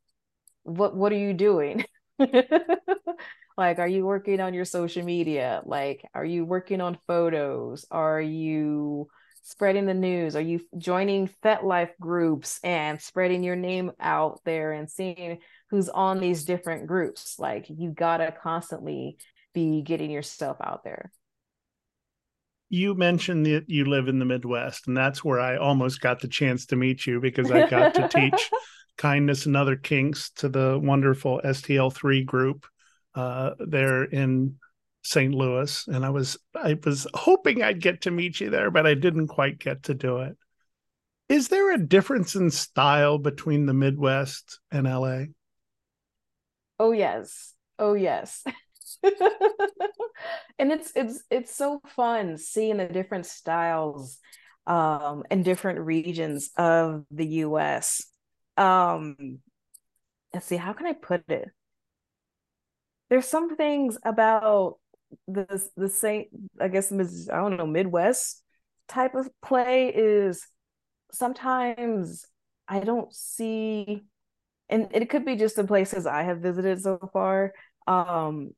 [0.63, 1.85] what what are you doing
[2.19, 8.21] like are you working on your social media like are you working on photos are
[8.21, 9.09] you
[9.49, 10.37] spreading the news?
[10.37, 15.39] Are you joining FetLife groups and spreading your name out there and seeing
[15.71, 17.39] who's on these different groups?
[17.39, 19.17] Like you gotta constantly
[19.55, 21.11] be getting yourself out there.
[22.69, 26.29] You mentioned that you live in the Midwest, and that's where I almost got the
[26.29, 28.51] chance to meet you because I got to teach
[28.99, 32.67] kindness and other kinks to the wonderful STL3 group
[33.15, 34.57] uh, there in
[35.09, 35.35] St.
[35.35, 35.87] Louis.
[35.89, 39.29] And I was I was hoping I'd get to meet you there, but I didn't
[39.29, 40.37] quite get to do it.
[41.31, 45.25] Is there a difference in style between the Midwest and LA?
[46.79, 47.55] Oh yes.
[47.79, 48.45] Oh yes.
[49.03, 54.19] and it's it's it's so fun seeing the different styles
[54.67, 58.03] um in different regions of the US.
[58.59, 59.39] Um
[60.35, 61.49] let's see how can I put it?
[63.09, 64.79] There's some things about
[65.27, 66.27] the the same
[66.61, 68.43] I guess I don't know Midwest
[68.89, 70.47] type of play is
[71.13, 72.27] sometimes
[72.67, 74.03] I don't see
[74.69, 77.53] and it could be just the places I have visited so far
[77.87, 78.51] um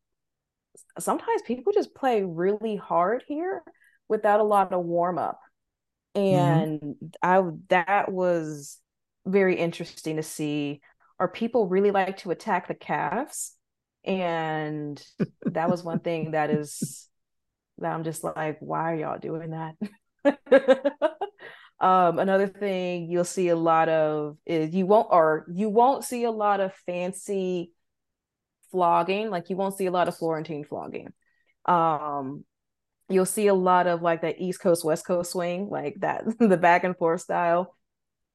[0.99, 3.63] sometimes people just play really hard here
[4.09, 5.41] without a lot of warm up.
[6.17, 6.39] Mm-hmm.
[6.39, 7.07] And mm-hmm.
[7.23, 8.79] I that was
[9.27, 10.81] very interesting to see.
[11.19, 13.55] are people really like to attack the calves.
[14.05, 15.03] And
[15.45, 17.09] that was one thing that is
[17.79, 19.75] that I'm just like, why are y'all doing that?
[21.81, 26.25] um, another thing you'll see a lot of is you won't or you won't see
[26.25, 27.73] a lot of fancy
[28.71, 29.31] flogging.
[29.31, 31.09] Like you won't see a lot of Florentine flogging.
[31.67, 32.45] Um,
[33.09, 36.57] you'll see a lot of like that East Coast West Coast swing, like that the
[36.57, 37.75] back and forth style,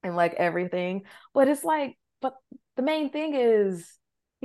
[0.04, 1.04] and like everything.
[1.34, 2.36] But it's like, but
[2.76, 3.92] the main thing is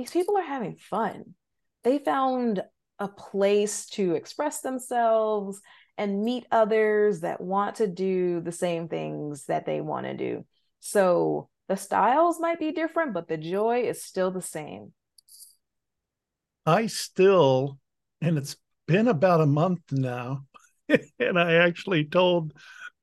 [0.01, 1.35] these people are having fun.
[1.83, 2.63] They found
[2.97, 5.61] a place to express themselves
[5.95, 10.43] and meet others that want to do the same things that they want to do.
[10.79, 14.91] So the styles might be different, but the joy is still the same.
[16.65, 17.77] I still,
[18.21, 18.55] and it's
[18.87, 20.45] been about a month now.
[21.19, 22.53] and I actually told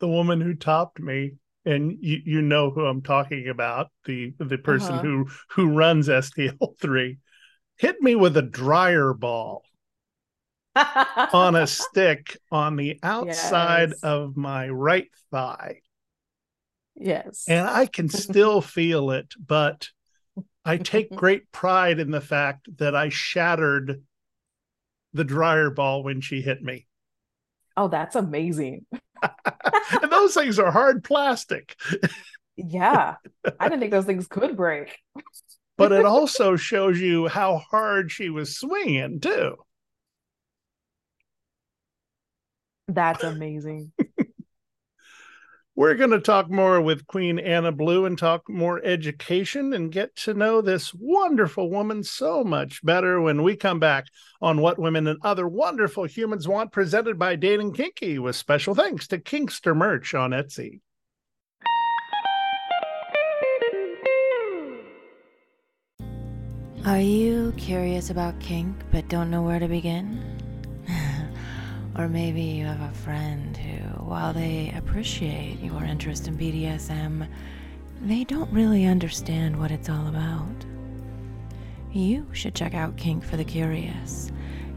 [0.01, 1.34] the woman who topped me,
[1.69, 5.03] and you, you know who I'm talking about, the the person uh-huh.
[5.03, 7.19] who who runs STL3,
[7.77, 9.62] hit me with a dryer ball
[11.33, 14.01] on a stick on the outside yes.
[14.03, 15.81] of my right thigh.
[16.95, 17.45] Yes.
[17.49, 19.89] And I can still feel it, but
[20.64, 24.03] I take great pride in the fact that I shattered
[25.12, 26.87] the dryer ball when she hit me.
[27.77, 28.87] Oh, that's amazing.
[30.03, 31.77] and those things are hard plastic.
[32.57, 33.16] yeah.
[33.59, 34.99] I didn't think those things could break.
[35.77, 39.57] but it also shows you how hard she was swinging, too.
[42.89, 43.93] That's amazing.
[45.79, 50.16] We're going to talk more with Queen Ana Blue and talk more education and get
[50.16, 54.07] to know this wonderful woman so much better when we come back
[54.43, 59.07] on What Women and Other Wonderful Humans Want, presented by Dating Kinky, with special thanks
[59.07, 60.81] to Kinkster Merch on Etsy.
[66.87, 70.38] Are you curious about kink but don't know where to begin?
[71.99, 77.26] Or maybe you have a friend who, while they appreciate your interest in BDSM,
[78.01, 80.64] they don't really understand what it's all about.
[81.90, 84.30] You should check out Kink for the Curious.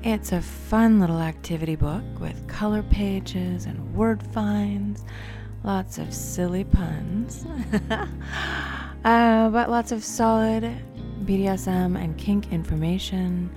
[0.04, 5.06] It's a fun little activity book with color pages and word finds,
[5.64, 7.46] lots of silly puns,
[9.06, 10.64] uh, but lots of solid
[11.26, 13.52] BDSM and kink information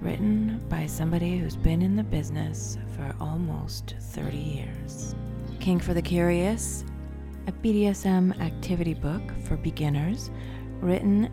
[0.00, 5.14] written by somebody who's been in the business for almost 30 years.
[5.60, 6.84] Kink for the Curious,
[7.46, 10.30] a BDSM activity book for beginners,
[10.80, 11.30] written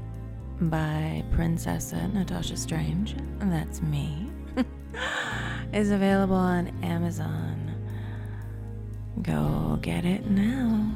[0.62, 4.30] by Princessa Natasha Strange, that's me,
[5.74, 7.74] is available on Amazon.
[9.24, 10.92] Go get it now.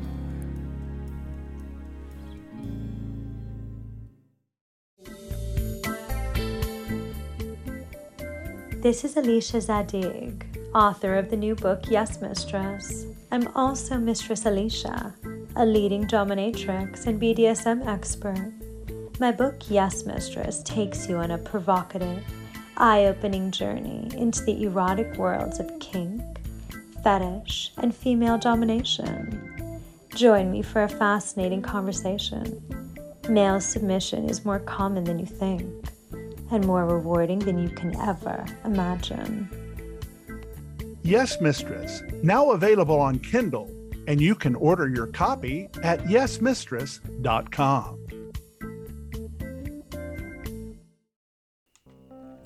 [8.81, 13.05] This is Alicia Zadig, author of the new book Yes Mistress.
[13.31, 15.15] I'm also Mistress Alicia,
[15.55, 18.53] a leading dominatrix and BDSM expert.
[19.19, 22.23] My book Yes Mistress takes you on a provocative,
[22.77, 26.21] eye opening journey into the erotic worlds of kink,
[27.03, 29.81] fetish, and female domination.
[30.15, 32.63] Join me for a fascinating conversation.
[33.27, 35.85] Male submission is more common than you think
[36.51, 39.68] and more rewarding than you can ever imagine.
[41.03, 43.69] Yes, Mistress, now available on Kindle,
[44.07, 47.99] and you can order your copy at yesmistress.com.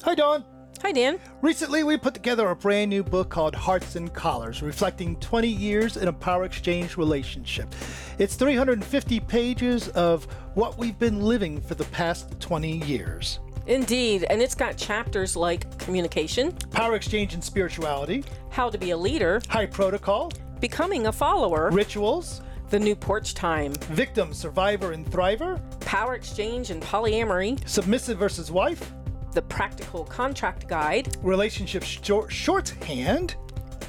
[0.04, 0.46] Hi, Dawn.
[0.84, 1.18] Hi, Dan.
[1.42, 5.96] Recently, we put together a brand new book called Hearts and Collars, reflecting 20 years
[5.96, 7.74] in a power exchange relationship.
[8.20, 10.26] It's 350 pages of
[10.56, 13.40] what we've been living for the past 20 years.
[13.66, 18.98] Indeed, and it's got chapters like communication, power exchange and spirituality, how to be a
[18.98, 25.62] leader, high protocol, becoming a follower, rituals, the new porch time, victim, survivor, and thriver,
[25.80, 28.92] power exchange and polyamory, submissive versus wife,
[29.34, 33.36] the practical contract guide, relationship short- shorthand,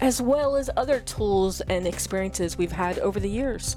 [0.00, 3.76] as well as other tools and experiences we've had over the years.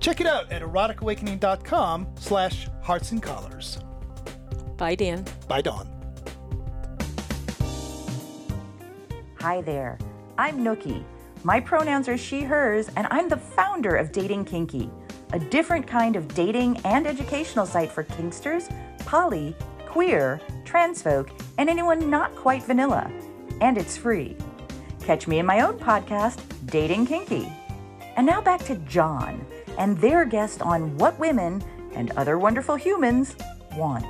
[0.00, 3.78] Check it out at eroticawakening.com slash hearts and collars.
[4.78, 5.24] Bye, Dan.
[5.48, 5.88] Bye, Dawn.
[9.40, 9.98] Hi there.
[10.38, 11.02] I'm Nookie.
[11.42, 14.88] My pronouns are she, hers, and I'm the founder of Dating Kinky,
[15.32, 18.72] a different kind of dating and educational site for kinksters,
[19.04, 19.56] poly,
[19.86, 23.10] queer, trans folk, and anyone not quite vanilla.
[23.60, 24.36] And it's free.
[25.04, 27.52] Catch me in my own podcast, Dating Kinky.
[28.16, 29.44] And now back to John
[29.76, 31.64] and their guest on what women
[31.94, 33.34] and other wonderful humans
[33.76, 34.06] want.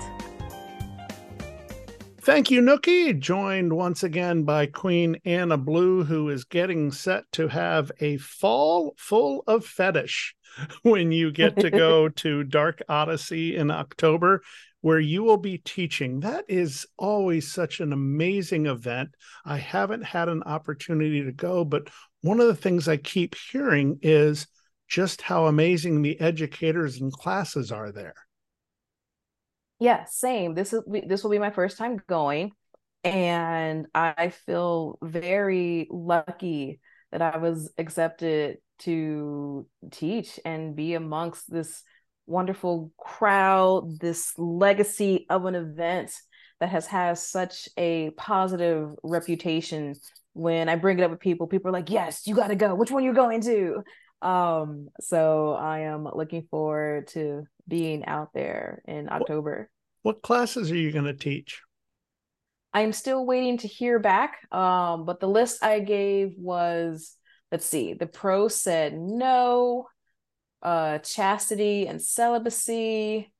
[2.21, 3.17] Thank you, Nookie.
[3.17, 8.95] Joined once again by Queen Ana Blue, who is getting set to have a fall
[8.99, 10.35] full of fetish
[10.83, 14.43] when you get to go to Dark Odyssey in October,
[14.81, 16.19] where you will be teaching.
[16.21, 19.11] That is always such an amazing event.
[19.45, 21.89] I haven't had an opportunity to go, but
[22.23, 24.49] one of the things I keep hearing is
[24.89, 28.15] just how amazing the educators and classes are there
[29.79, 30.55] yeah same.
[30.55, 32.53] This is this will be my first time going
[33.05, 36.81] and i feel very lucky
[37.13, 41.83] that i was accepted to teach and be amongst this
[42.27, 46.13] wonderful crowd this legacy of an event
[46.61, 49.95] that has has such a positive reputation.
[50.35, 52.75] When i bring it up with people people are like yes you got to go.
[52.75, 53.83] Which one you're going to
[54.23, 59.71] um so i am looking forward to being out there in october.
[60.03, 61.63] what classes are you going to teach?
[62.75, 67.17] I'm still waiting to hear back um but the list i gave was
[67.51, 69.89] let's see the pro said no
[70.63, 73.33] uh chastity and celibacy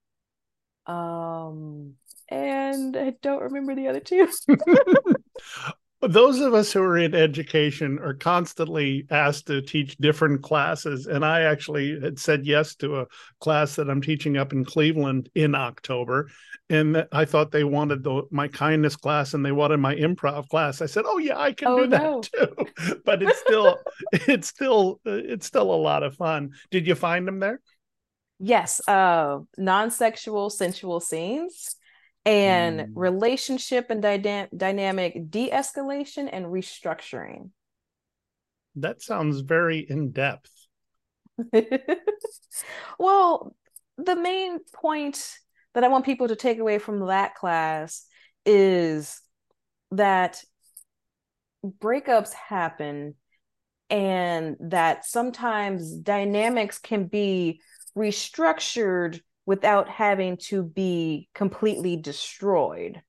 [0.87, 1.95] um
[2.29, 4.29] and i don't remember the other two
[6.01, 11.25] those of us who are in education are constantly asked to teach different classes and
[11.25, 13.07] i actually had said yes to a
[13.41, 16.29] class that i'm teaching up in cleveland in october
[16.71, 20.83] and i thought they wanted the my kindness class and they wanted my improv class.
[20.83, 22.21] I said oh yeah i can oh, do that no.
[22.21, 23.01] too.
[23.05, 23.79] But it's still
[24.13, 26.51] it's still it's still a lot of fun.
[26.71, 27.61] Did you find them there?
[28.39, 31.77] Yes uh non-sexual sensual scenes
[32.29, 32.93] and mm.
[32.95, 37.49] relationship and dy- dynamic de-escalation and restructuring
[38.77, 40.51] that sounds very in depth
[42.99, 43.55] well
[43.97, 45.39] the main point
[45.73, 48.05] that i want people to take away from that class
[48.45, 49.21] is
[49.91, 50.43] that
[51.65, 53.15] breakups happen
[53.89, 57.63] and that sometimes dynamics can be
[57.97, 63.01] restructured without having to be completely destroyed.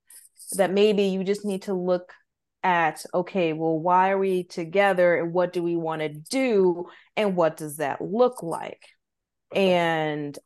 [0.54, 2.14] That maybe you just need to look
[2.64, 6.88] at okay, well, why are we together and what do we want to do
[7.18, 8.82] and what does that look like?
[9.54, 10.40] And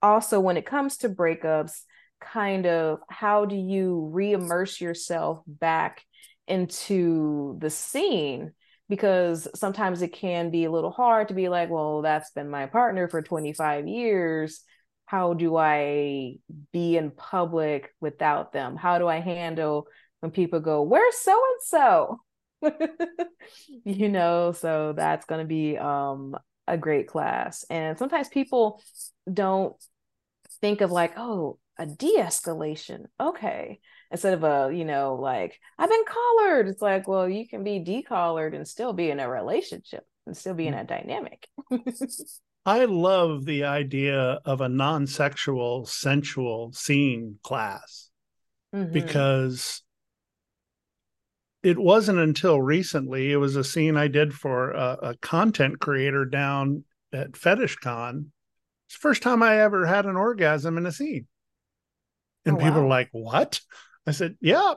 [0.00, 1.82] also, when it comes to breakups,
[2.18, 6.02] kind of how do you re immerse yourself back
[6.46, 8.52] into the scene?
[8.88, 12.64] Because sometimes it can be a little hard to be like, well, that's been my
[12.64, 14.62] partner for 25 years
[15.08, 16.34] how do I
[16.70, 18.76] be in public without them?
[18.76, 19.86] How do I handle
[20.20, 22.20] when people go, Where's so and so?
[23.84, 26.36] You know, so that's going to be um,
[26.66, 27.64] a great class.
[27.70, 28.82] And sometimes people
[29.32, 29.74] don't
[30.60, 33.06] think of like, oh, a de-escalation.
[33.18, 33.80] Okay.
[34.10, 36.68] Instead of a, you know, like, I've been collared.
[36.68, 40.54] It's like, well, you can be decollared and still be in a relationship and still
[40.54, 40.82] be in mm.
[40.82, 41.48] a dynamic.
[42.68, 48.10] I love the idea of a non sexual, sensual scene class
[48.74, 48.92] mm-hmm.
[48.92, 49.82] because
[51.62, 56.26] it wasn't until recently, it was a scene I did for a, a content creator
[56.26, 58.26] down at FetishCon.
[58.86, 61.26] It's the first time I ever had an orgasm in a scene.
[62.44, 62.84] And oh, people wow.
[62.84, 63.62] are like, What?
[64.06, 64.74] I said, Yeah,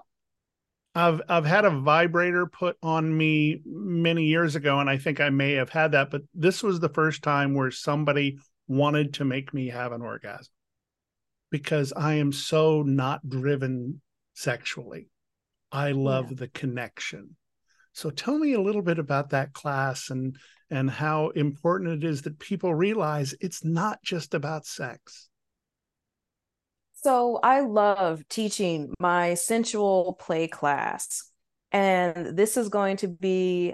[0.93, 5.29] I've I've had a vibrator put on me many years ago, and I think I
[5.29, 9.53] may have had that, but this was the first time where somebody wanted to make
[9.53, 10.51] me have an orgasm
[11.49, 14.01] because I am so not driven
[14.33, 15.09] sexually.
[15.71, 16.37] I love yeah.
[16.39, 17.35] the connection.
[17.93, 20.37] So tell me a little bit about that class and
[20.69, 25.29] and how important it is that people realize it's not just about sex.
[27.03, 31.23] So I love teaching my sensual play class.
[31.71, 33.73] And this is going to be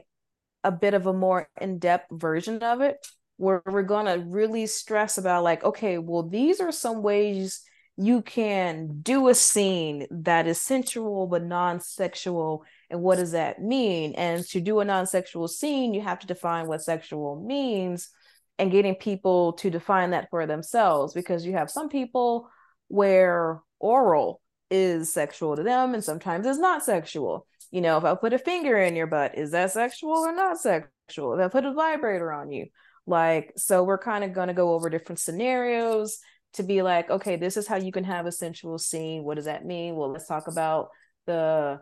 [0.63, 3.05] a bit of a more in-depth version of it
[3.37, 7.61] where we're going to really stress about like okay, well these are some ways
[7.97, 14.13] you can do a scene that is sensual but non-sexual and what does that mean?
[14.15, 18.09] And to do a non-sexual scene, you have to define what sexual means
[18.57, 22.49] and getting people to define that for themselves because you have some people
[22.87, 27.47] where oral is sexual to them and sometimes it's not sexual.
[27.71, 30.57] You know, if I put a finger in your butt, is that sexual or not
[30.57, 31.33] sexual?
[31.33, 32.67] If I put a vibrator on you,
[33.05, 36.19] like, so we're kind of going to go over different scenarios
[36.53, 39.23] to be like, okay, this is how you can have a sensual scene.
[39.23, 39.95] What does that mean?
[39.95, 40.89] Well, let's talk about
[41.25, 41.79] the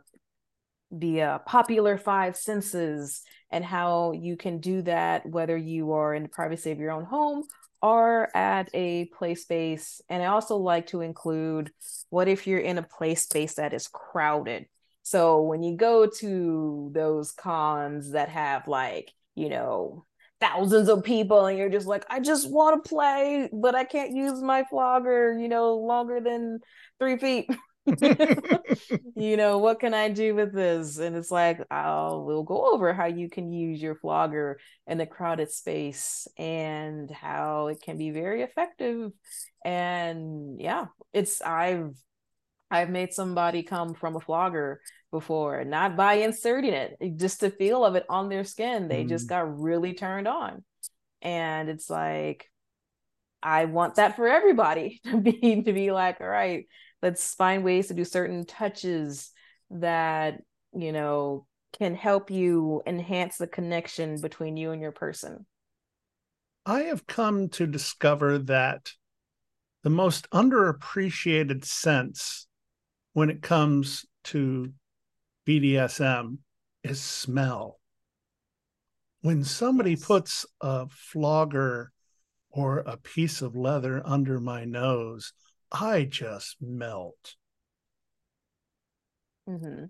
[0.92, 6.24] the uh, popular five senses and how you can do that whether you are in
[6.24, 7.44] the privacy of your own home
[7.82, 11.72] are at a play space and i also like to include
[12.10, 14.68] what if you're in a play space that is crowded?
[15.04, 20.06] So when you go to those cons that have like you know
[20.40, 24.12] thousands of people and you're just like i just want to play but i can't
[24.12, 26.60] use my flogger you know longer than
[27.00, 27.50] three feet
[29.16, 30.98] you know, what can I do with this?
[30.98, 35.06] And it's like, I'll we'll go over how you can use your flogger in a
[35.06, 39.12] crowded space and how it can be very effective.
[39.64, 41.96] And yeah, it's I've
[42.72, 44.82] I've made somebody come from a flogger
[45.12, 48.88] before, not by inserting it, just the feel of it on their skin.
[48.88, 49.10] They mm.
[49.10, 50.64] just got really turned on.
[51.22, 52.50] And it's like,
[53.42, 56.66] I want that for everybody to be to be like, all right,
[57.06, 59.32] let's find ways to do certain touches
[59.70, 60.42] that
[60.74, 61.46] you know
[61.78, 65.46] can help you enhance the connection between you and your person
[66.66, 68.92] i have come to discover that
[69.84, 72.48] the most underappreciated sense
[73.14, 74.74] when it comes to
[75.48, 76.40] BDSM
[76.84, 77.80] is smell.
[79.22, 80.06] When somebody yes.
[80.06, 81.92] puts a flogger
[82.50, 85.34] or a piece of leather under my nose,
[85.82, 87.36] I just melt.
[89.50, 89.86] Mm-hmm.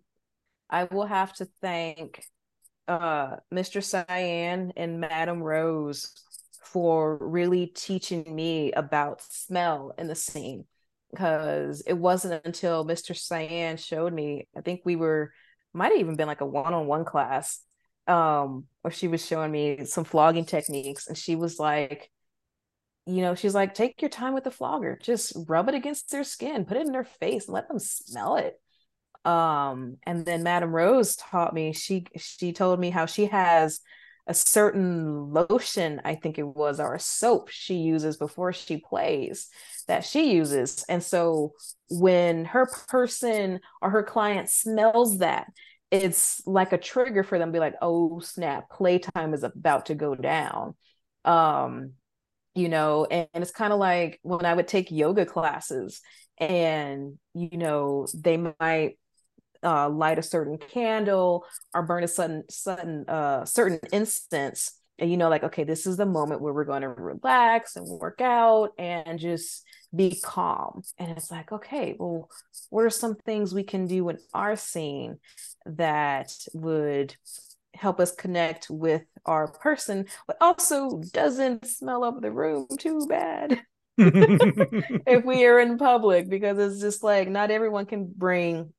[0.69, 2.23] I will have to thank
[2.87, 3.83] uh, Mr.
[3.83, 6.11] Cyan and Madame Rose
[6.63, 10.65] for really teaching me about smell in the scene
[11.11, 13.15] because it wasn't until Mr.
[13.15, 15.31] Cyan showed me, I think we were
[15.73, 17.59] might have even been like a one-on-one class
[18.07, 22.09] um where she was showing me some flogging techniques and she was like
[23.05, 26.23] you know she's like take your time with the flogger just rub it against their
[26.23, 28.59] skin put it in their face and let them smell it
[29.25, 33.79] um and then madame rose taught me she she told me how she has
[34.27, 39.49] a certain lotion, I think it was, or a soap she uses before she plays
[39.87, 40.83] that she uses.
[40.89, 41.53] And so
[41.89, 45.51] when her person or her client smells that,
[45.91, 49.95] it's like a trigger for them to be like, oh snap, playtime is about to
[49.95, 50.73] go down.
[51.23, 51.91] Um,
[52.55, 56.01] you know, and, and it's kind of like when I would take yoga classes
[56.37, 58.97] and, you know, they might
[59.63, 65.17] uh, light a certain candle or burn a certain certain uh, certain instance and you
[65.17, 68.71] know like okay this is the moment where we're going to relax and work out
[68.77, 69.63] and just
[69.95, 70.83] be calm.
[70.97, 72.29] And it's like okay well
[72.69, 75.17] what are some things we can do in our scene
[75.65, 77.15] that would
[77.75, 83.61] help us connect with our person but also doesn't smell up the room too bad
[83.97, 88.73] if we are in public because it's just like not everyone can bring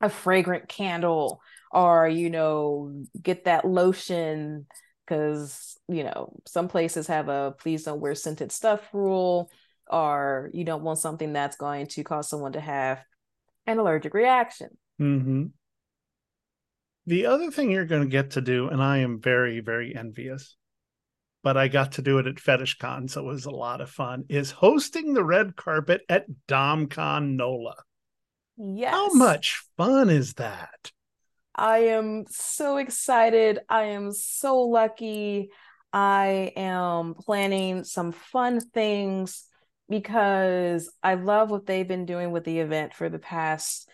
[0.00, 1.40] a fragrant candle
[1.70, 4.66] or you know get that lotion
[5.04, 9.50] because you know some places have a please don't wear scented stuff rule
[9.90, 13.02] or you don't want something that's going to cause someone to have
[13.66, 14.68] an allergic reaction
[15.00, 15.46] mm-hmm.
[17.06, 20.56] The other thing you're going to get to do and i am very very envious
[21.42, 24.24] but i got to do it at fetishcon so it was a lot of fun
[24.28, 27.74] is hosting the red carpet at domcon nola
[28.56, 28.92] Yes.
[28.92, 30.92] How much fun is that?
[31.54, 33.60] I am so excited.
[33.68, 35.50] I am so lucky.
[35.92, 39.44] I am planning some fun things
[39.88, 43.88] because I love what they've been doing with the event for the past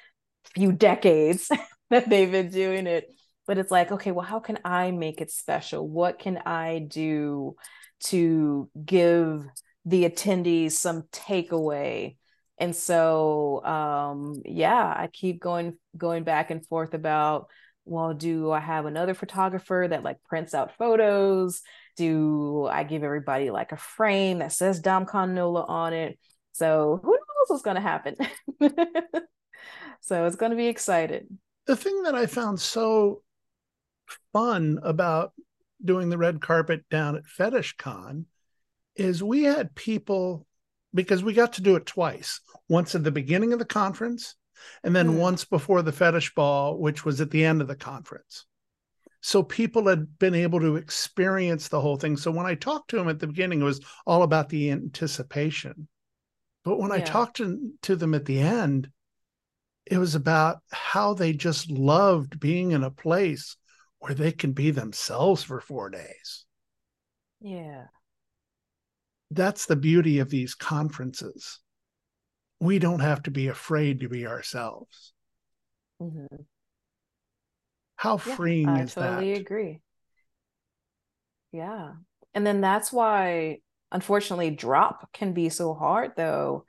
[0.54, 1.50] few decades
[1.90, 3.08] that they've been doing it.
[3.46, 5.88] But it's like, okay, well, how can I make it special?
[5.88, 7.56] What can I do
[8.04, 9.46] to give
[9.84, 12.16] the attendees some takeaway?
[12.60, 17.48] and so um yeah i keep going going back and forth about
[17.86, 21.62] well do i have another photographer that like prints out photos
[21.96, 26.18] do i give everybody like a frame that says domcon nola on it
[26.52, 28.14] so who knows what's going to happen
[30.00, 31.26] so it's going to be excited
[31.66, 33.22] the thing that i found so
[34.32, 35.32] fun about
[35.84, 38.26] doing the red carpet down at Fetish Con
[38.96, 40.46] is we had people
[40.92, 44.34] because we got to do it twice once at the beginning of the conference
[44.84, 45.18] and then mm.
[45.18, 48.46] once before the fetish ball which was at the end of the conference
[49.22, 52.96] so people had been able to experience the whole thing so when i talked to
[52.96, 55.88] them at the beginning it was all about the anticipation
[56.64, 56.96] but when yeah.
[56.96, 58.90] i talked to, to them at the end
[59.86, 63.56] it was about how they just loved being in a place
[63.98, 66.44] where they can be themselves for four days
[67.40, 67.84] yeah
[69.30, 71.60] that's the beauty of these conferences.
[72.58, 75.12] We don't have to be afraid to be ourselves.
[76.02, 76.42] Mm-hmm.
[77.96, 79.04] How freeing is that?
[79.04, 79.80] I totally agree.
[81.52, 81.92] Yeah.
[82.34, 83.58] And then that's why,
[83.92, 86.64] unfortunately, drop can be so hard, though,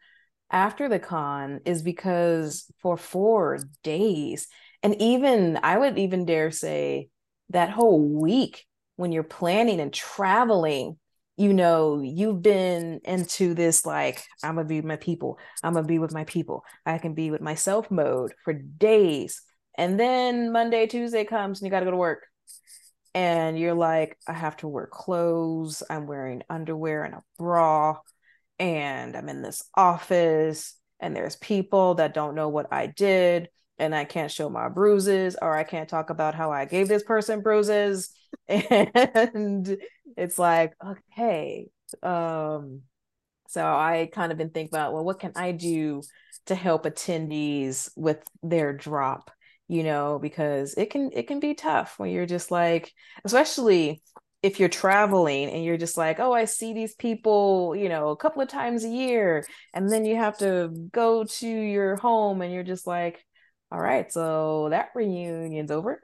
[0.52, 4.48] after the con, is because for four days,
[4.84, 7.10] and even I would even dare say
[7.50, 10.98] that whole week when you're planning and traveling
[11.42, 15.88] you know, you've been into this like, I'm gonna be with my people, I'm gonna
[15.88, 19.42] be with my people, I can be with myself mode for days.
[19.76, 22.28] And then Monday, Tuesday comes and you gotta go to work.
[23.16, 27.98] And you're like, I have to wear clothes, I'm wearing underwear and a bra,
[28.62, 33.50] and I'm in this office, and there's people that don't know what I did
[33.80, 37.04] and I can't show my bruises or I can't talk about how I gave this
[37.04, 38.12] person bruises.
[38.48, 39.78] And
[40.18, 41.68] it's like, okay.
[42.04, 42.82] Um,
[43.48, 46.04] So I kind of been thinking about, well, what can I do
[46.48, 49.32] to help attendees with their drop?
[49.68, 52.92] You know, because it can it can be tough when you're just like,
[53.26, 54.02] especially
[54.44, 58.18] if you're traveling and you're just like, oh, I see these people, you know, a
[58.18, 62.54] couple of times a year, and then you have to go to your home and
[62.54, 63.24] you're just like,
[63.72, 66.02] all right, so that reunion's over.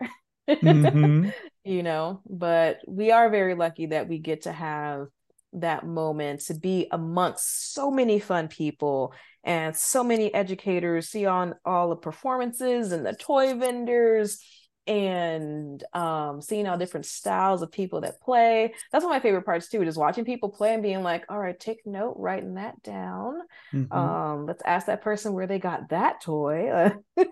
[0.48, 1.30] Mm-hmm.
[1.66, 5.08] you know, but we are very lucky that we get to have
[5.54, 9.14] that moment to be amongst so many fun people
[9.44, 14.40] and so many educators see on all the performances and the toy vendors
[14.88, 18.74] and um, seeing all different styles of people that play.
[18.92, 21.38] That's one of my favorite parts too, just watching people play and being like, all
[21.38, 23.42] right, take note, writing that down.
[23.74, 23.92] Mm-hmm.
[23.92, 26.92] Um, let's ask that person where they got that toy.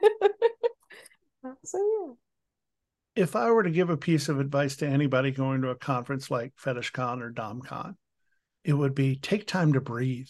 [1.64, 2.14] so yeah.
[3.24, 6.30] If I were to give a piece of advice to anybody going to a conference
[6.30, 7.96] like FetishCon or DomCon,
[8.66, 10.28] it would be take time to breathe.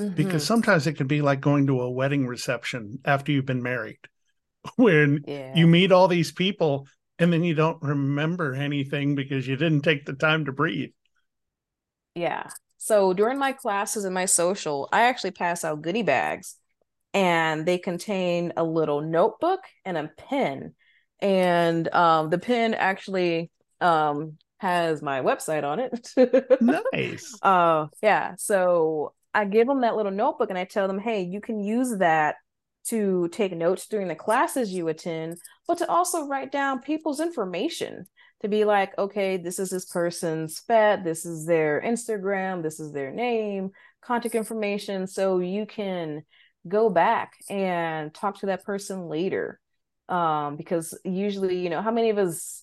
[0.00, 0.14] Mm-hmm.
[0.14, 3.98] Because sometimes it can be like going to a wedding reception after you've been married
[4.76, 5.54] when yeah.
[5.54, 6.86] you meet all these people
[7.18, 10.90] and then you don't remember anything because you didn't take the time to breathe.
[12.14, 12.50] Yeah.
[12.78, 16.56] So during my classes and my social, I actually pass out goodie bags
[17.14, 20.74] and they contain a little notebook and a pen.
[21.20, 23.50] And um, the pen actually
[23.80, 26.60] um, has my website on it.
[26.60, 27.38] nice.
[27.42, 28.34] Uh, yeah.
[28.38, 31.98] So I give them that little notebook and I tell them, hey, you can use
[31.98, 32.36] that
[32.88, 38.06] to take notes during the classes you attend, but to also write down people's information
[38.42, 42.92] to be like, okay, this is this person's pet, this is their Instagram, this is
[42.92, 43.70] their name,
[44.02, 45.06] contact information.
[45.06, 46.22] So you can
[46.68, 49.60] go back and talk to that person later.
[50.08, 52.62] Um, because usually, you know, how many of us,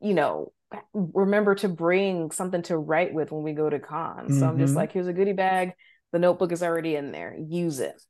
[0.00, 0.52] you know,
[0.92, 4.30] remember to bring something to write with when we go to cons?
[4.30, 4.40] Mm-hmm.
[4.40, 4.78] So I'm just mm-hmm.
[4.78, 5.72] like, here's a goodie bag.
[6.12, 7.36] The notebook is already in there.
[7.38, 8.02] Use it.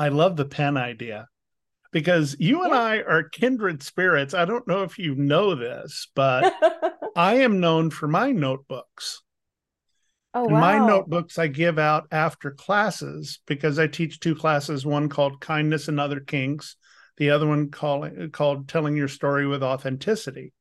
[0.00, 1.28] I love the pen idea
[1.92, 4.32] because you and I are kindred spirits.
[4.32, 6.54] I don't know if you know this, but
[7.16, 9.20] I am known for my notebooks.
[10.32, 10.58] Oh, wow.
[10.58, 15.88] My notebooks I give out after classes because I teach two classes, one called Kindness
[15.88, 16.76] and Other Kinks,
[17.18, 20.54] the other one called, called Telling Your Story with Authenticity.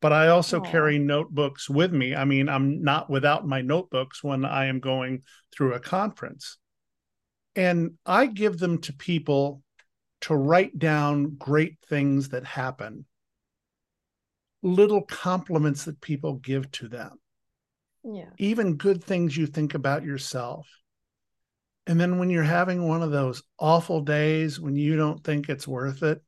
[0.00, 0.62] But I also oh.
[0.62, 2.14] carry notebooks with me.
[2.14, 5.22] I mean, I'm not without my notebooks when I am going
[5.54, 6.56] through a conference.
[7.56, 9.62] And I give them to people
[10.22, 13.06] to write down great things that happen,
[14.62, 17.18] little compliments that people give to them.
[18.04, 18.30] Yeah.
[18.38, 20.68] Even good things you think about yourself.
[21.86, 25.66] And then when you're having one of those awful days when you don't think it's
[25.66, 26.20] worth it,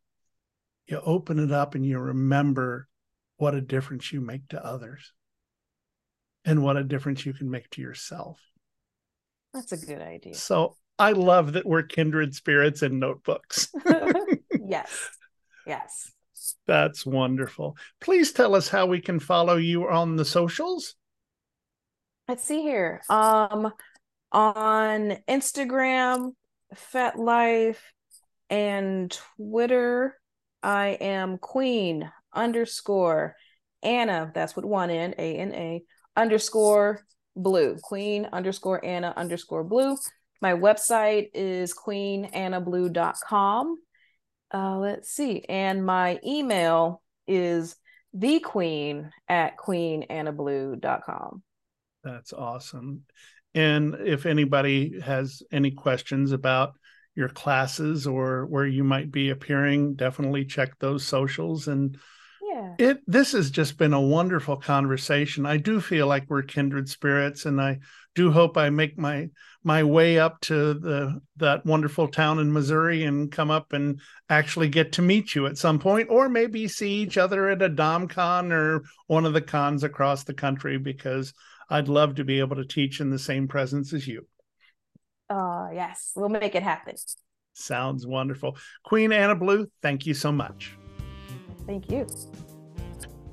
[0.87, 2.89] you open it up and you remember
[3.37, 5.13] what a difference you make to others
[6.45, 8.41] and what a difference you can make to yourself.
[9.53, 10.35] That's a good idea.
[10.35, 13.69] So I love that we're kindred spirits in notebooks.
[14.67, 15.11] yes.
[15.67, 16.13] Yes.
[16.67, 17.77] That's wonderful.
[18.01, 20.95] Please tell us how we can follow you on the socials.
[22.27, 23.03] Let's see here.
[23.09, 23.73] Um
[24.31, 26.33] on Instagram,
[26.93, 27.79] FetLife,
[28.51, 30.19] and Twitter,
[30.63, 33.37] I am Queen underscore
[33.83, 34.31] Ana.
[34.35, 35.83] That's with one N, A N A
[36.17, 37.77] underscore blue.
[37.83, 39.97] Queen underscore Ana underscore blue.
[40.41, 43.79] My website is queenanablue.com.
[44.53, 45.45] Uh, let's see.
[45.49, 47.77] And my email is
[48.15, 51.43] the queen at queenanablue.com.
[52.05, 53.03] That's awesome.
[53.55, 56.75] And if anybody has any questions about
[57.15, 61.99] your classes or where you might be appearing, definitely check those socials and
[62.49, 62.75] yeah.
[62.79, 65.47] It this has just been a wonderful conversation.
[65.47, 67.79] I do feel like we're kindred spirits and I
[68.15, 69.29] do hope I make my
[69.65, 74.69] my way up to the that wonderful town in Missouri and come up and actually
[74.69, 78.53] get to meet you at some point or maybe see each other at a DomCon
[78.53, 81.35] or one of the cons across the country because
[81.69, 84.27] I'd love to be able to teach in the same presence as you.
[85.31, 86.13] Oh, yes.
[86.17, 86.95] We'll make it happen.
[87.53, 88.57] Sounds wonderful.
[88.85, 90.75] Queen Ana Blue, thank you so much.
[91.69, 92.07] Thank you.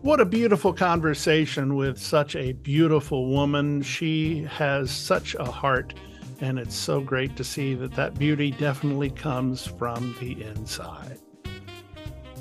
[0.02, 3.82] What a beautiful conversation with such a beautiful woman.
[3.82, 5.94] She has such a heart,
[6.42, 11.18] and it's so great to see that that beauty definitely comes from the inside.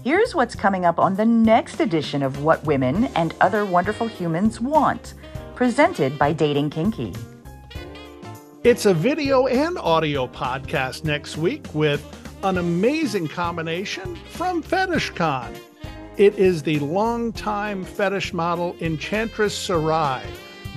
[0.02, 4.60] Here's what's coming up on the next edition of What Women and Other Wonderful Humans
[4.60, 5.14] Want,
[5.54, 7.14] presented by Dating Kinky.
[8.64, 12.04] It's a video and audio podcast next week with
[12.42, 15.56] an amazing combination from FetishCon.
[16.16, 20.22] It is the longtime fetish model Enchantress Sarai,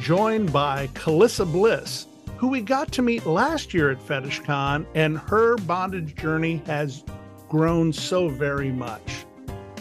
[0.02, 2.08] joined by Kalissa Bliss,
[2.38, 7.04] who we got to meet last year at FetishCon, and her bondage journey has
[7.50, 9.28] grown so very much.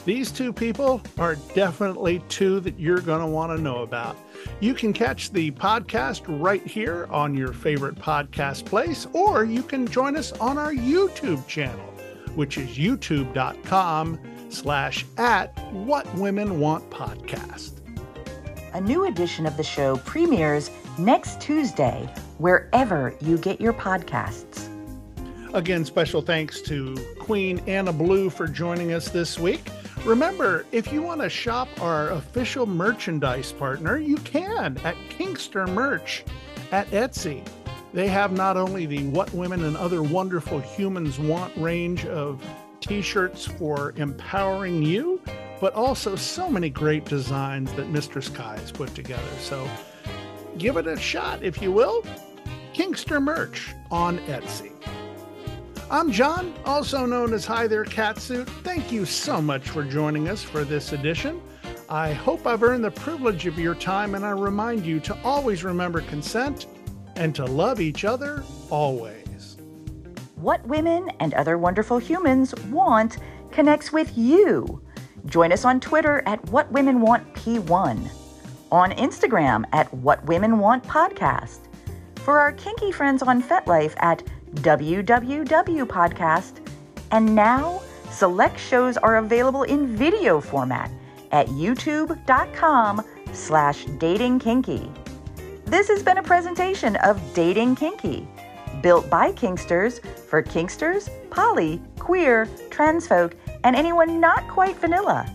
[0.04, 4.18] These two people are definitely two that you're going to want to know about.
[4.60, 9.86] You can catch the podcast right here on your favorite podcast place, or you can
[9.86, 11.94] join us on our YouTube channel,
[12.34, 14.20] which is youtube.com
[14.56, 17.72] slash at what women want podcast.
[18.74, 24.68] A new edition of the show premieres next Tuesday, wherever you get your podcasts.
[25.54, 29.70] Again, special thanks to Queen Ana Blue for joining us this week.
[30.04, 36.24] Remember, if you want to shop our official merchandise partner, you can at Kinkster Merch
[36.72, 37.46] at Etsy.
[37.92, 42.44] They have not only the What Women and Other Wonderful Humans Want range of
[42.86, 45.20] t shirts for empowering you,
[45.60, 48.22] but also so many great designs that Mr.
[48.22, 49.22] Sky has put together.
[49.40, 49.68] So
[50.58, 52.02] give it a shot, if you will.
[52.72, 54.72] Kinkster Merch on Etsy.
[55.90, 58.48] I'm John, also known as Hi There Catsuit.
[58.62, 61.40] Thank you so much for joining us for this edition.
[61.88, 65.62] I hope I've earned the privilege of your time, and I remind you to always
[65.62, 66.66] remember consent
[67.14, 69.15] and to love each other always.
[70.36, 73.16] What Women and Other Wonderful Humans Want
[73.50, 74.82] connects with you.
[75.24, 78.10] Join us on Twitter at What Women Want P1,
[78.70, 81.60] on Instagram at What Women Want Podcast,
[82.16, 84.22] for our kinky friends on FetLife at
[84.56, 86.60] WWW Podcast.
[87.10, 87.80] And now,
[88.10, 90.90] select shows are available in video format
[91.32, 94.92] at youtube.com slash datingkinky.
[95.64, 98.28] This has been a presentation of Dating Kinky,
[98.82, 105.30] built by Kinksters for Kinksters, poly, queer, trans folk, and anyone not quite vanilla.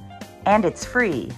[0.46, 1.32] And it's free.